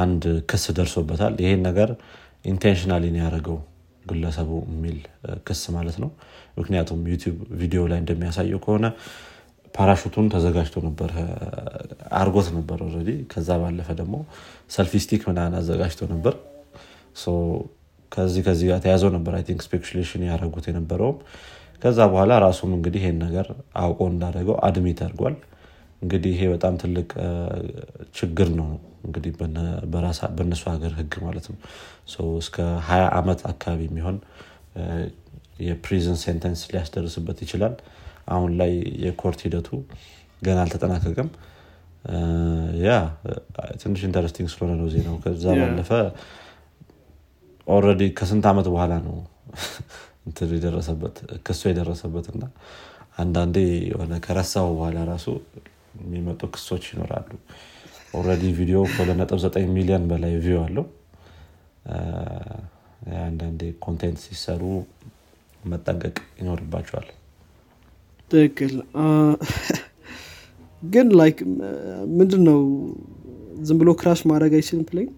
አንድ 0.02 0.22
ክስ 0.50 0.64
ደርሶበታል። 0.78 1.34
ይሄን 1.44 1.62
ነገር 1.68 1.90
intentionally 2.44 3.04
ነው 3.14 3.20
ያደረገው 3.24 3.58
ግለሰቡ 4.04 4.50
የሚል 4.70 4.96
ክስ 5.46 5.62
ማለት 5.76 5.96
ነው። 6.02 6.10
ምክንያቱም 6.58 7.00
YouTube 7.12 7.36
ቪዲዮ 7.60 7.82
ላይ 7.90 7.98
እንደሚያሳየው 8.02 8.60
ከሆነ 8.64 8.86
ፓራሹቱን 9.74 10.26
ተዘጋጅቶ 10.32 10.76
ነበር 10.86 11.10
አርጎት 12.20 12.48
ነበር 12.56 12.78
already 12.86 13.10
ከዛ 13.32 13.50
ባለፈ 13.62 13.88
ደግሞ 14.00 14.16
selfie 14.70 14.92
stick 15.04 15.22
ምናምን 15.30 15.54
አዘጋጅቶ 15.60 16.08
ነበር። 16.12 16.34
ከዚህ 18.12 18.42
ከዚህ 18.46 18.66
ጋር 18.70 18.78
ተያይዘው 18.84 19.10
ነበር 19.14 19.32
I 19.36 19.42
think 19.48 19.60
speculation 19.66 20.22
ያደረጉት 20.28 20.64
የነበረውም። 20.70 21.18
ከዛ 21.82 21.98
በኋላ 22.10 22.32
ራሱም 22.44 22.70
እንግዲህ 22.76 23.00
ይሄን 23.02 23.16
ነገር 23.24 23.46
አውቆ 23.82 24.00
እንዳደረገው 24.12 24.56
admit 24.66 25.00
አድርጓል። 25.06 25.36
እንግዲህ 26.02 26.30
ይሄ 26.34 26.42
በጣም 26.52 26.74
ትልቅ 26.82 27.08
ችግር 28.14 28.48
ነው 28.60 28.68
እንግዲህ 29.06 29.32
በእነሱ 30.36 30.62
ሀገር 30.72 30.92
ህግ 30.98 31.14
ማለት 31.26 31.46
ነው። 31.50 31.58
እስከ 32.38 32.56
ሀያ 32.88 33.04
ዓመት 33.18 33.40
አካባቢ 33.52 33.80
የሚሆን 33.88 34.16
የ 35.66 35.79
prison 35.79 36.18
sentence 36.22 36.62
ሊያስደርስበት 36.72 37.40
ይችላል 37.44 37.74
አሁን 38.28 38.50
ላይ 38.60 38.72
የ 39.04 39.15
court 39.15 39.40
ሂደቱ 39.46 39.68
ገና 40.42 40.58
አልተጠናቀቀም። 40.64 41.28
ያ 42.84 42.90
ትንሽ 43.82 44.00
interesting 44.08 44.48
ስለሆነ 44.52 44.72
ነው 44.80 44.88
ዜናው። 44.94 45.16
ከዛ 45.24 45.44
ባለፈ 45.60 45.90
already 47.66 48.02
ከስንት 48.18 48.46
ዓመት 48.50 48.66
በኋላ 48.72 48.94
ነው 49.04 49.16
እንትን 50.26 50.50
የደረሰበት 50.56 51.16
ክሱ 51.46 51.60
የደረሰበት 51.70 52.26
እና 52.32 52.42
አንዳንዴ 53.18 53.56
የሆነ 53.88 54.12
ከረሳው 54.26 54.68
በኋላ 54.72 54.98
ራሱ 55.10 55.26
የሚመጡ 56.00 56.42
ክሶች 56.54 56.84
ይኖራሉ። 56.92 57.30
already 58.14 58.44
ቪዲዮ 58.58 58.78
ከ2.9 58.92 59.66
ሚሊዮን 59.76 60.04
በላይ 60.10 60.34
view 60.44 60.60
አለው። 60.64 60.86
አንዳንዴ 63.24 63.62
content 63.84 64.18
ሲሰሩ 64.24 64.62
መጠንቀቅ 65.62 66.16
ይኖርባቸዋል 66.40 67.08
ትክክል 68.32 68.74
ግን 70.82 71.08
like 71.20 71.38
ምንድን 72.18 72.42
ነው 72.48 72.60
ዝም 73.68 73.78
ብሎ 73.80 73.90
crash 74.00 74.20
ማድረግ 74.30 74.52
አይችልም 74.58 74.86
plane 74.90 75.10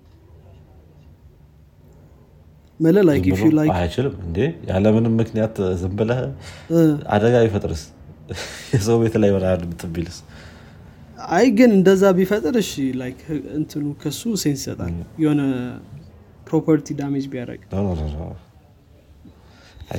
መለ 2.81 2.97
ላይክ 3.09 3.27
አይችልም 3.77 4.15
እንዴ 4.27 4.39
ያለምንም 4.71 5.15
ምክንያት 5.21 5.57
ዝም 5.83 5.93
ብለህ 6.01 6.21
አደጋ 7.17 7.35
ቢፈጥርስ 7.45 7.83
የሰው 8.75 8.97
ቤት 9.03 9.17
ላይ 9.23 9.31
ሆነ 9.35 9.47
ብትቢልስ 9.71 10.19
አይ 11.37 11.47
ግን 11.59 11.71
እንደዛ 11.77 12.05
ቢፈጥር 12.19 12.57
እሺ 12.63 12.73
ላይክ 13.03 13.21
እንትኑ 13.59 13.85
ከሱ 14.03 14.23
ሴንስ 14.43 14.63
ይሰጣል 14.63 14.95
የሆነ 15.23 15.43
ፕሮፐርቲ 16.49 16.97
ዳሜጅ 17.01 17.27
ቢያደርግ 17.33 17.63
አይ 17.73 18.35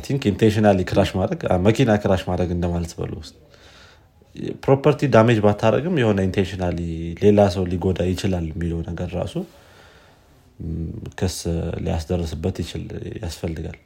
ቲንክ 0.04 0.22
ኢንቴንሽናሊ 0.30 0.80
ክራሽ 0.90 1.10
ማድረግ 1.18 1.42
አ፣ 1.48 1.58
መኪና 1.66 1.92
ክራሽ 2.04 2.22
ማድረግ 2.30 2.50
እንደማለት 2.56 2.94
በሉ 3.00 3.12
ውስጥ. 3.22 3.36
ፕሮፐርቲ 4.64 5.02
ዳሜጅ 5.14 5.38
ባታደረግም 5.44 5.96
የሆነ 6.02 6.20
ኢንቴንሽናሊ 6.28 6.80
ሌላ 7.22 7.40
ሰው 7.54 7.64
ሊጎዳ 7.72 8.00
ይችላል 8.10 8.46
የሚለው 8.52 8.80
ነገር 8.90 9.10
ራሱ 9.20 9.36
ክስ 11.20 11.38
ሊያስደርስበት 11.86 12.58
ያስፈልጋል። 13.24 13.78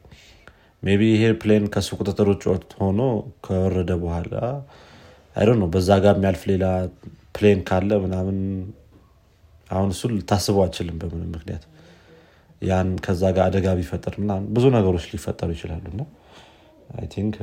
maybe 0.82 1.02
ይሄ 1.12 1.22
plane 1.40 1.64
ከሱ 1.72 1.88
ቁጥጥር 2.00 2.28
ውጭ 2.32 2.44
ሆኖ 2.80 3.00
ከወረደ 3.46 3.90
በኋላ 4.02 4.34
አይ 5.36 5.46
ነው 5.58 5.68
በዛ 5.74 5.90
ጋር 6.04 6.14
የሚያልፍ 6.16 6.42
ሌላ 6.50 6.64
plane 7.36 7.58
ካለ 7.68 7.90
ምናምን 8.04 8.38
አሁን 9.70 9.90
እሱ 9.94 10.02
ልታስበው 10.14 10.62
አችልም 10.64 10.96
በምንም 11.00 11.28
ምክንያት 11.34 11.64
ያን 12.62 12.88
ከዛ 13.04 13.22
ጋር 13.36 13.44
አደጋ 13.46 13.66
ቢፈጠር 13.78 14.14
ምናምን 14.22 14.46
ብዙ 14.56 14.64
ነገሮች 14.76 15.04
ሊፈጠሩ 15.12 15.48
ይችላሉ። 15.56 15.84
እና 15.92 16.02
I 16.94 17.06
think 17.14 17.36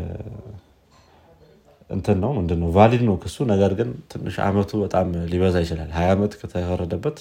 እንትን 1.89 2.17
ነው 2.23 2.31
ምንድን 2.37 2.59
ነው 2.63 2.69
valid 2.77 3.03
ነው 3.09 3.15
ክሱ። 3.23 3.37
ነገር 3.51 3.71
ግን 3.79 3.89
ትንሽ 4.11 4.35
አመቱ 4.45 4.71
በጣም 4.83 5.07
ሊበዛ 5.31 5.57
ይችላል። 5.65 5.91
ሀያ 5.97 6.09
ዓመት 6.15 6.33
ከተፈረደበት 6.39 7.19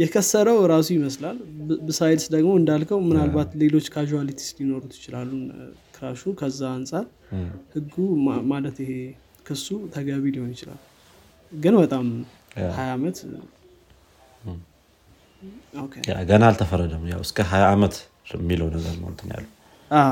የከሰረው 0.00 0.58
ራሱ 0.72 0.88
ይመስላል። 0.96 1.38
besides 1.88 2.26
ደግሞ 2.34 2.50
እንዳልከው 2.60 3.00
ምናልባት 3.08 3.50
ሌሎች 3.62 3.86
casualties 3.94 4.48
ሊኖሩት 4.58 4.92
ይችላሉ። 4.98 5.30
crash 5.96 6.15
ኡ 6.15 6.22
ከዛ 6.40 6.60
አንጻር 6.76 7.04
ህጉ 7.74 7.94
ማለት 8.52 8.76
ይሄ 8.84 8.92
ክሱ 9.46 9.66
ተገቢ 9.94 10.24
ሊሆን 10.36 10.50
ይችላል። 10.54 10.80
ግን 11.52 11.74
በጣም 11.82 12.06
ሀያ 12.76 12.88
ዓመት 12.94 13.18
ገና 16.30 16.42
አልተፈረደም። 16.48 17.04
ያው 17.12 17.20
እስከ 17.26 17.38
ሀያ 17.50 17.64
ዓመት 17.74 17.94
የሚለው 18.34 18.68
ነገር 18.74 18.94
ነው 19.00 19.08
እንትን 19.12 19.28
ያለው። 19.34 19.50
አ፣ 19.90 20.02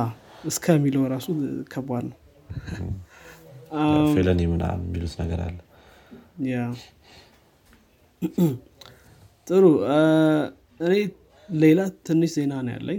እስከሚለው 0.44 1.02
ራሱ 1.12 1.26
ከባድ 1.72 2.04
ነው። 2.10 2.18
felony 4.14 4.40
ምናምን 4.52 4.84
የሚሉት 4.86 5.14
ነገር 5.22 5.40
አለ። 5.46 5.56
ጥሩ። 9.46 9.64
እኔ 10.80 10.94
ሌላ 11.48 11.78
ትንሽ 12.06 12.30
ዜና 12.36 12.52
ነው 12.64 12.72
ያለኝ 12.76 12.98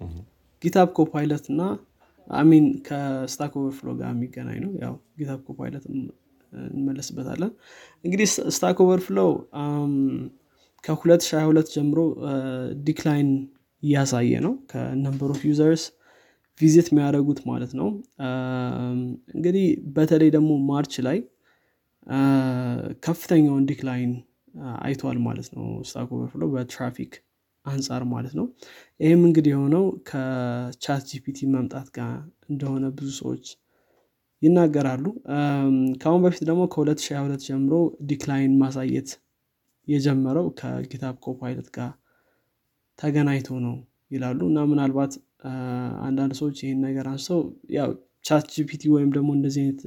ከ 0.00 0.22
GitHub 0.22 0.88
Copilot 0.98 1.44
እና 1.52 1.62
አሚን 2.30 2.64
ከ 2.86 3.05
Stack 3.05 3.52
Overflow 3.58 3.88
ጋር 3.98 4.08
የሚገናኝ 4.14 4.58
ነው። 4.64 4.72
ያው 4.84 4.94
GitHub 5.18 5.40
Copilot 5.48 5.84
እንመለስበታለን። 6.70 7.52
እንግዲህ 8.04 8.26
Stack 8.54 8.78
Overflow 8.84 9.18
ከ2022 10.84 11.72
ጀምሮ 11.74 11.98
decline 12.86 13.30
እያሳየ 13.82 14.34
ነው 14.44 14.54
ከ 14.70 14.85
number 14.85 15.30
of 15.34 15.42
users 15.48 15.82
visit 16.60 16.88
የሚያደርጉት 16.90 17.40
ማለት 17.48 17.72
ነው። 17.80 17.88
አም፣ 18.26 19.00
እንግዲህ 19.34 19.66
በተለይ 19.96 20.30
ደግሞ 20.36 20.50
March 20.70 20.94
ላይ 21.06 21.18
አ፣ 22.10 22.20
ከፍተኛውን 23.04 23.64
decline 23.70 24.12
አይቷል 24.82 25.18
ማለት 25.26 25.48
ነው 25.56 25.66
Stack 25.88 26.08
Overflow 26.16 26.44
በ 26.52 26.65
traffic 26.65 27.12
አንጻር 27.64 28.02
ማለት 28.12 28.34
ነው። 28.38 28.46
ይህም 29.00 29.22
እንግዲህ 29.28 29.52
የሆነው 29.54 29.84
ከ 30.10 31.02
ChatGPT 31.10 31.38
መምጣት 31.54 31.88
ጋር 31.96 32.12
እንደሆነ 32.50 32.84
ብዙ 32.96 33.08
ሰዎች 33.20 33.46
ይናገራሉ። 34.42 35.04
ከአሁን 36.00 36.20
በፊት 36.24 36.42
ደግሞ 36.48 36.62
ከ2022 36.74 37.46
ጀምሮ 37.48 37.74
decline 38.10 38.52
ማሳየት 38.60 39.10
የጀመረው 39.88 40.46
ከ 40.58 40.72
GitHub 40.72 41.14
Copilot 41.24 41.68
ጋር 41.76 41.90
ተገናኝቶ 42.98 43.48
ነው 43.66 43.76
ይላሉ። 44.10 44.40
እና 44.50 44.60
ምናልባት 44.70 45.12
አንዳንድ 46.06 46.32
ሰዎች 46.40 46.56
ይህን 46.62 46.80
ነገር 46.86 47.06
አንስተው 47.10 47.40
ያው 47.76 47.90
ChatGPT 48.24 48.82
ወይም 48.94 49.10
ደግሞ 49.16 49.28
እንደዚህ 49.36 49.60
አይነት 49.64 49.82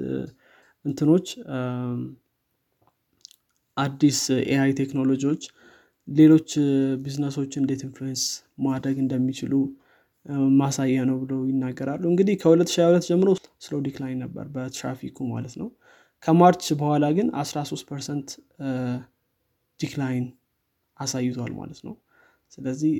እንትኖች 0.85 1.27
አዲስ 3.77 4.19
AI 4.47 4.71
ቴክኖሎጂዎች 4.79 5.43
ሌሎች 6.07 6.49
ቢዝነሶች 7.03 7.51
እንዴት 7.59 7.81
influence 7.87 8.23
ማድረግ 8.65 8.97
እንደሚችሉ 9.03 9.53
ማሳያ 10.59 10.97
ነው 11.09 11.17
ብለው 11.21 11.39
ይናገራሉ። 11.49 12.03
እንግዲህ 12.11 12.35
ከ2022 12.41 13.07
ጀምሮ 13.09 13.29
slow 13.65 13.75
decline 13.87 14.19
ነበር 14.23 14.45
በትራፊኩ 14.55 15.17
ማለት 15.31 15.55
ነው። 15.61 15.69
ከ 16.23 16.35
March 16.35 16.65
በኋላ 16.79 17.05
ግን 17.17 17.27
13 17.41 17.85
percent 17.89 18.29
decline 19.79 20.25
አሳይቷል 20.97 21.51
ማለት 21.59 21.79
ነው። 21.87 21.95
ስለዚህ 22.51 22.93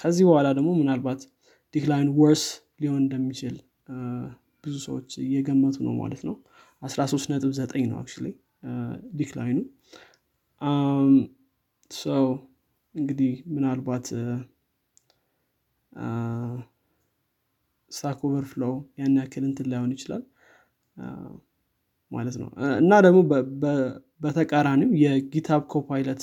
ከዚህ 0.00 0.24
በኋላ 0.28 0.48
ደግሞ 0.58 0.70
ምናልባት 0.80 1.20
decline 1.74 2.08
worse 2.18 2.44
ሊሆን 2.80 3.00
እንደሚችል 3.04 3.56
ብዙ 4.64 4.74
ሰዎች 4.86 5.10
እየገመቱ 5.24 5.76
ነው 5.86 5.94
ማለት 6.02 6.22
ነው። 6.28 6.34
13 6.82 7.30
ነጥብ 7.32 7.52
9 7.58 7.86
ነው 7.90 7.98
actually 8.00 8.26
decline 9.14 9.45
ኡ። 9.45 9.58
እንግዲህ 12.94 13.32
ምናልባት 13.54 14.06
Stack 17.90 18.20
Overflow 18.28 18.63
ው 18.63 18.72
ያን 18.98 19.18
ያክል 19.20 19.44
እንትን 19.48 19.68
ላይሆን 19.72 19.92
ይችላል። 19.96 20.22
ማለት 22.12 22.36
ነው። 22.40 22.48
እና 22.80 22.92
ደግሞ 23.06 23.20
በተቃራኒው 24.24 24.90
የ 25.02 25.17
GitHub 25.17 25.62
Copilot 25.72 26.22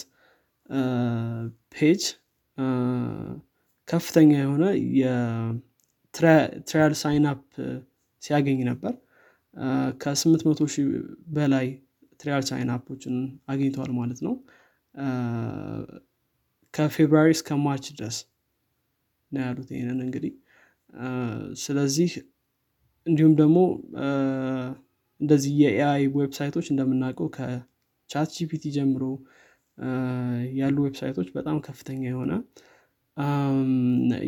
page 1.73 2.03
ከፍተኛ 3.87 4.31
የሆነ 4.41 4.65
የ 4.99 5.40
trial 5.40 6.43
sign 7.01 7.25
up 7.31 7.41
ሲያገኝ 8.21 8.59
ነበር። 8.69 8.93
ከ800 10.01 10.67
ሺህ 10.73 10.85
በላይ 11.35 11.67
trial 12.19 12.43
sign 12.49 12.69
up 12.73 12.84
ኦችን 12.84 13.15
አግኝተዋል 13.51 13.91
ማለት 13.97 14.19
ነው። 14.27 14.33
ከ 16.73 16.84
February 16.84 17.29
እስከ 17.35 17.57
March 17.63 17.87
ድረስ 17.97 18.17
ነው 19.33 19.41
ያሉት 19.45 19.69
ይህንን 19.73 19.99
እንግዲህ። 20.05 20.33
ስለዚህ 21.61 22.11
እንዲሁም 23.05 23.33
ደግሞ 23.39 23.57
እንደዚህ 25.21 25.53
የ 25.61 26.03
AI 26.17 26.25
website 26.25 26.52
ኦች 26.52 26.67
እንደምናውቀው 26.71 27.27
ከ 27.37 28.29
ChatGPT 28.37 28.63
ጀምሮ 28.75 29.03
ያሉ 30.57 30.77
website 30.85 31.13
ኦች 31.13 31.29
በጣም 31.37 31.57
ከፍተኛ 31.67 32.01
የሆነ 32.09 32.31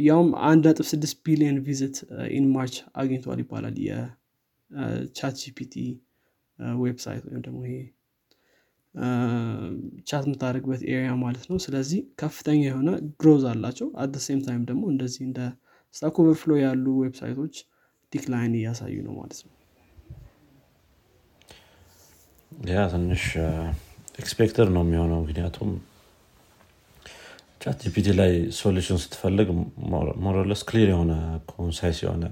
ያውም 0.05 0.29
አንድ 0.47 0.63
ነጥብ 0.69 0.85
ስድስት 0.91 1.17
ቢሊዮን 1.25 1.57
visit 1.67 1.95
in 2.35 2.45
March 2.55 2.75
አግኝተዋል 3.01 3.39
ይባላል 3.43 3.77
የ 3.85 5.35
ChatGPT 5.41 5.73
website 6.81 7.23
ወይም 7.27 7.41
ደግሞ 7.47 7.59
ይሄ 7.67 7.77
chat 10.09 10.23
የምታደርግበት 10.27 10.81
area 10.89 11.13
ማለት 11.23 11.45
ነው። 11.49 11.57
ስለዚህ 11.63 12.01
ከፍተኛ 12.21 12.61
የሆነ 12.65 12.89
growth 13.21 13.43
አላቸው። 13.51 13.87
at 14.03 14.10
the 14.10 14.21
same 14.25 14.41
time 14.45 14.61
ደግሞ 14.69 14.83
እንደዚህ 14.93 15.23
እንደ 15.27 15.39
Stack 15.95 16.15
Overflow 16.21 16.51
ያሉ 16.61 16.85
website 17.01 17.36
ኦች 17.36 17.55
decline 18.11 18.53
እያሳዩ 18.59 18.95
ነው 19.07 19.13
ማለት 19.19 19.39
ነው። 19.45 19.51
ያ 22.71 22.85
ትንሽ 22.91 23.23
expected 24.19 24.67
ነው 24.75 24.83
የሚሆነው። 24.85 25.19
ምክንያቱም 25.23 25.71
ChatGPT 27.61 28.07
ላይ 28.19 28.31
solution 28.57 28.97
ስትፈልግ 29.03 29.47
more 30.25 30.40
or 30.40 30.47
less 30.47 30.61
clear 30.69 30.89
የሆነ 30.91 31.13
concise 31.51 31.99
የሆነ 32.03 32.25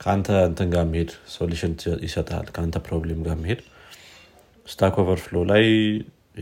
ከአንተ 0.00 0.28
እንትን 0.48 0.68
ጋር 0.74 0.84
መሄድ 0.90 1.10
solution 1.34 1.72
ይሰጣል 2.06 2.46
ከአንተ 2.54 2.76
problem 2.86 3.20
ጋር 3.26 3.36
መሄድ 3.42 3.60
Stack 4.66 4.94
Overflow 5.02 5.36
ላይ 5.50 5.64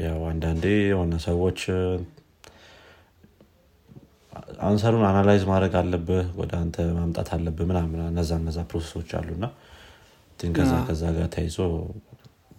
ያው 0.02 0.20
አንዳንዴ 0.30 0.64
የሆነ 0.84 1.14
ሰዎች 1.26 1.60
answer 4.66 4.89
ኡን 4.89 5.04
analyze 5.08 5.42
ማድረግ 5.50 5.72
አለብህ 5.80 6.26
ወደ 6.40 6.52
አንተ 6.60 6.76
ማምጣት 6.96 7.28
አለብህ 7.36 7.66
ምናምን 7.70 8.00
እነዛ 8.06 8.30
እነዛ 8.40 8.58
process 8.70 8.96
ኦች 8.96 9.10
አሉና 9.18 9.46
ከዛ 10.38 10.72
ከዛ 10.88 11.02
ጋር 11.16 11.26
ተይዞ 11.34 11.56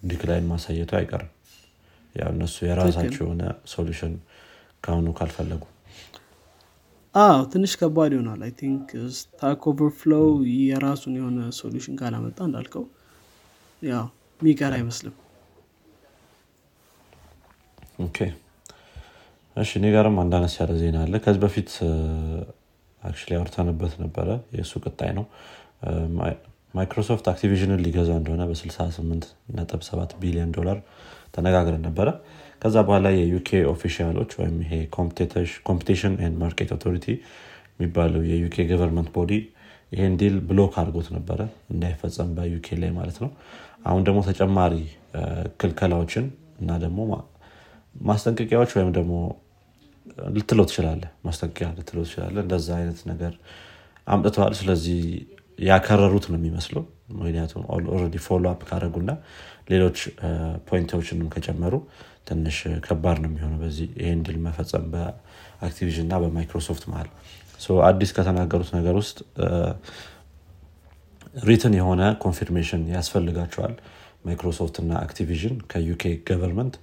decline 0.10 0.46
ማሳየቱ 0.52 0.92
አይቀርም። 1.00 1.32
ያው 2.16 2.30
እነሱ 2.36 2.56
የራሳቸው 2.68 3.24
የሆነ 3.26 3.44
solution 3.74 4.14
ከአሁኑ 4.84 5.08
ካልፈለጉ። 5.18 5.64
አዎ 7.16 7.40
ትንሽ 7.54 7.72
ከባድ 7.80 8.12
ይሆናል። 8.16 8.42
I 8.46 8.52
think 8.60 8.90
Stack 9.18 9.64
Overflow 9.72 10.17
ው 10.17 10.28
የራሱን 10.60 11.16
የሆነ 11.20 11.40
solution 11.60 11.96
ካላመጣ 12.02 12.40
እንዳልከው 12.48 12.86
ያው 13.82 14.06
ሚቀር 14.42 14.74
አይመስልም 14.78 15.16
እሺ 19.56 19.72
እኔ 19.80 19.86
ጋርም 19.94 20.18
አነስ 20.22 20.54
ያለ 20.60 20.74
ዜና 20.82 20.98
አለ። 21.06 21.14
ከዚህ 21.24 21.42
በፊት 21.44 21.72
አውርተንበት 23.34 23.94
ነበረ። 24.04 24.28
የእሱ 24.58 24.74
ቅጥያ 24.84 25.12
ነው። 25.18 25.26
ማይክሮሶፍት 26.74 27.26
Activision 27.32 27.72
ን 27.72 27.80
ሊገዛ 27.86 28.12
እንደሆነ 28.20 28.44
በ68 28.50 29.26
ነጥብ 29.56 29.82
7 29.88 30.14
ቢሊዮን 30.22 30.52
ዶላር 30.58 30.78
ተነጋግረን 31.36 31.84
ነበረ። 31.88 32.08
ከዛ 32.62 32.76
በኋላ 32.88 33.08
የ 33.18 33.34
UK 33.34 33.50
official 33.72 34.12
ኦች 34.12 34.32
ወይም 34.40 34.56
ይሄ 34.64 34.74
competition 35.70 36.14
market 36.42 36.72
authority 36.78 37.06
የሚባለው 37.74 38.22
የ 38.32 38.49
UK 38.49 38.66
government 38.72 39.10
body 39.16 39.32
ይሄን 39.92 40.14
deal 40.20 40.36
block 40.50 40.74
አድርጎት 40.82 41.08
ነበረ። 41.16 41.40
እንዳይፈጸም 41.74 42.30
በ 42.38 42.58
UK 42.58 42.78
ላይ 42.82 42.92
ማለት 43.00 43.18
ነው። 43.24 43.30
አሁን 43.86 44.02
ደግሞ 44.08 44.20
ተጨማሪ 44.30 44.74
ክልከላዎችን 45.62 46.26
እና 46.62 46.72
ደግሞ 46.84 47.00
ማስጠንቀቂያዎች 47.96 48.72
ወይም 48.78 48.90
ደግሞ 48.98 49.14
ልትለው 50.36 50.66
ትችላለ 50.70 51.04
ማስጠንቀቂያ 51.28 51.68
ልትለው 51.78 52.04
ትችላለ 52.08 52.36
እንደዛ 52.46 52.68
አይነት 52.80 53.00
ነገር 53.12 53.34
አምጥተዋል። 54.08 54.54
ስለዚህ 54.60 55.02
ያከረሩት 55.60 56.26
ነው 56.32 56.38
የሚመስለው። 56.40 56.84
ምክንያቱም 57.16 57.64
already 57.94 58.18
follow 58.26 58.46
up 58.52 58.62
ካደረጉና 58.70 59.12
ሌሎች 59.72 59.98
point 60.70 60.92
ኦችንም 60.92 61.28
ከጨመሩ 61.34 61.74
ትንሽ 62.28 62.58
ከባድ 62.86 63.18
ነው 63.24 63.30
የሚሆነው 63.30 63.60
በዚህ 63.64 63.88
ይህን 64.02 64.20
deal 64.26 64.38
መፈጸም 64.46 64.86
በ 64.94 65.12
Activision 65.12 66.06
እና 66.06 66.16
በማይክሮሶፍት 66.24 66.84
መሀል 66.92 67.10
አዲስ 67.88 68.12
ከተናገሩት 68.18 68.70
ነገር 68.78 68.96
ውስጥ 69.02 69.18
written 71.44 71.74
የሆነ 71.80 72.02
confirmation 72.24 72.82
ያስፈልጋቸዋል። 72.96 73.74
ማይክሮሶፍት 74.26 74.76
እና 74.82 74.92
Activision 75.04 75.56
ከ 75.72 76.04
UK 76.28 76.36
government 76.36 76.76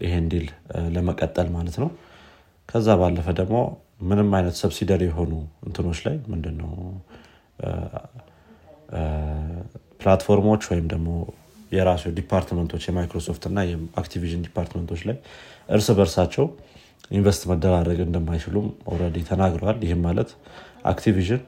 ይሄን 0.00 0.26
deal 0.32 0.46
ለመቀጠል 0.94 1.48
ማለት 1.56 1.76
ነው። 1.82 1.88
ከዛ 2.68 2.88
ባለፈ 3.00 3.28
ደግሞ 3.40 3.56
ምንም 4.02 4.30
አይነት 4.36 4.56
subsidiary 4.60 5.02
የሆኑ 5.08 5.32
እንትኖች 5.66 5.98
ላይ 6.06 6.16
ምንድነው? 6.32 6.70
platform 10.00 10.41
ኦች 10.41 10.62
ወይም 10.70 10.86
ደግሞ 10.92 11.08
የራሱ 11.72 12.10
department 12.18 12.64
ኦች 12.64 12.82
የማይክሮሶፍት 12.88 13.44
እና 13.50 13.58
የ 13.68 13.80
Activision 13.80 14.42
department 14.46 14.85
ኦች 14.85 15.00
ላይ 15.08 15.16
እርስ 15.68 15.88
በርሳቸው 15.98 16.46
invest 17.10 17.42
መደራረግ 17.50 17.98
እንደማይችሉም 18.04 18.66
already 18.92 19.16
ተናግረዋል። 19.30 19.78
ይህም 19.86 20.00
ማለት 20.06 20.30
Activision 20.92 21.42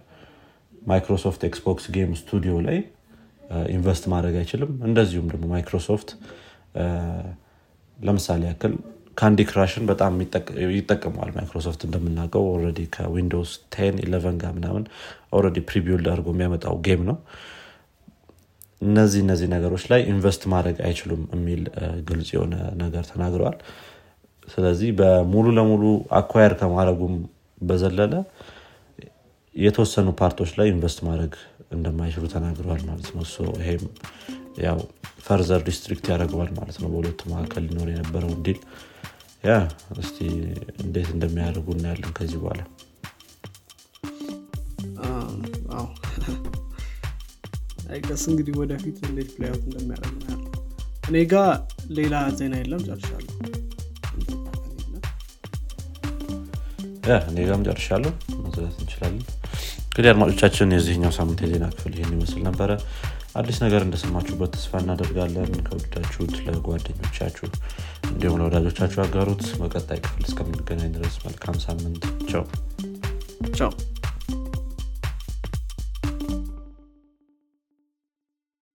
ማይክሮሶፍት 0.83 1.43
Xbox 1.49 1.87
game 1.95 2.11
studio 2.21 2.55
ላይ 2.67 2.79
invest 3.75 4.05
ማድረግ 4.13 4.35
አይችልም። 4.41 4.71
እንደዚሁም 4.89 5.27
ደግሞ 5.33 5.47
ማይክሮሶፍት 5.55 6.11
ለምሳሌ 7.99 8.43
ያክል 8.49 8.73
Candy 9.19 9.41
Crush 9.51 9.75
ን 9.75 9.85
በጣም 9.91 10.15
ይጠቀመዋል 10.75 11.31
ማይክሮሶፍት 11.37 11.83
እንደምናውቀው 11.87 12.45
already 12.53 12.81
ከ 12.95 13.08
Windows 13.08 13.53
ten 13.75 13.97
eleven 14.05 14.37
ጋር 14.43 14.53
ምናምን 14.59 14.85
already 15.33 15.59
prebuild 15.69 16.09
አድርጎ 16.13 16.29
የሚያመጣው 16.35 16.77
game 16.87 17.03
ነው። 17.09 17.17
እነዚህ 18.83 19.21
እነዚህ 19.25 19.49
ነገሮች 19.55 19.85
ላይ 19.93 20.01
invest 20.13 20.43
ማድረግ 20.53 20.79
አይችሉም 20.87 21.23
የሚል 21.35 21.63
ግልጽ 22.09 22.29
የሆነ 22.35 22.55
ነገር 22.83 23.05
ተናግረዋል። 23.11 23.57
ስለዚህ 24.49 24.91
በሙሉ 24.99 25.47
ለሙሉ 25.57 25.85
acquire 26.19 26.53
ከማድረጉም 26.61 27.15
በዘለለ 27.61 28.15
የተወሰኑ 29.55 30.09
part 30.21 30.36
ኦች 30.36 30.51
ላይ 30.59 30.67
invest 30.73 30.99
ማድረግ 31.07 31.33
እንደማይችሉ 31.73 32.25
ተናግረዋል 32.35 32.83
ማለት 32.89 33.09
ነው። 33.15 33.25
ይሄም 33.61 33.85
ያው 34.65 34.79
further 35.27 35.61
restrict 35.67 36.07
ያደርገዋል 36.13 36.51
ማለት 36.59 36.77
ነው። 36.83 36.89
በሁለቱ 36.93 37.21
መካከል 37.33 37.65
ሊኖር 37.69 37.89
የነበረው 37.93 38.33
deal 38.47 38.59
ያ 39.45 39.55
እስቲ 40.03 40.19
እንዴት 40.85 41.09
እንደሚያደርጉ 41.15 41.67
እናያለን 41.75 42.13
ከዚህ 42.19 42.39
በኋላ። 42.43 42.63
አይቀስ 47.91 48.23
እንግዲህ 48.31 48.55
ወደፊት 48.61 48.97
እንዴት 49.09 49.29
play 49.35 49.52
out 49.52 49.65
እንደሚያደርግ 49.69 50.15
እናያለን። 50.17 50.53
እኔ 51.09 51.17
ጋ 51.31 51.37
ሌላ 51.99 52.15
ዜና 52.39 52.55
የለም 52.61 52.83
ጨርሻለሁ። 52.89 53.33
እኔ 57.29 57.39
ጋም 57.49 57.63
ጨርሻለሁ። 57.67 58.13
መዝጋት 58.45 58.79
እንችላለን። 58.81 59.25
እንግዲህ 59.89 60.09
አድማጮቻችን 60.13 60.73
የዚህኛው 60.75 61.13
ሳምንት 61.19 61.41
የዜና 61.45 61.67
ክፍል 61.75 61.93
ይህን 61.97 62.15
ይመስል 62.17 62.41
ነበረ 62.49 62.71
አዲስ 63.37 63.59
ነገር 63.63 63.81
እንደሰማችሁበት 63.85 64.51
ተስፋ 64.55 64.79
እናደርጋለን። 64.83 65.51
ከወደዳችሁት 65.67 66.35
ለጓደኞቻችሁ 66.47 67.47
እንዲሁም 68.09 68.39
ለወዳጆቻችሁ 68.41 69.01
አጋሩት 69.05 69.45
በቀጣይ 69.61 70.01
ክፍል 70.05 70.25
እስከምንገናኝ 70.29 70.91
ድረስ 70.97 71.17
መልካም 71.27 71.59
ሳምንት። 71.67 72.03
ቸው 72.31 72.45
ቻው 73.59 73.73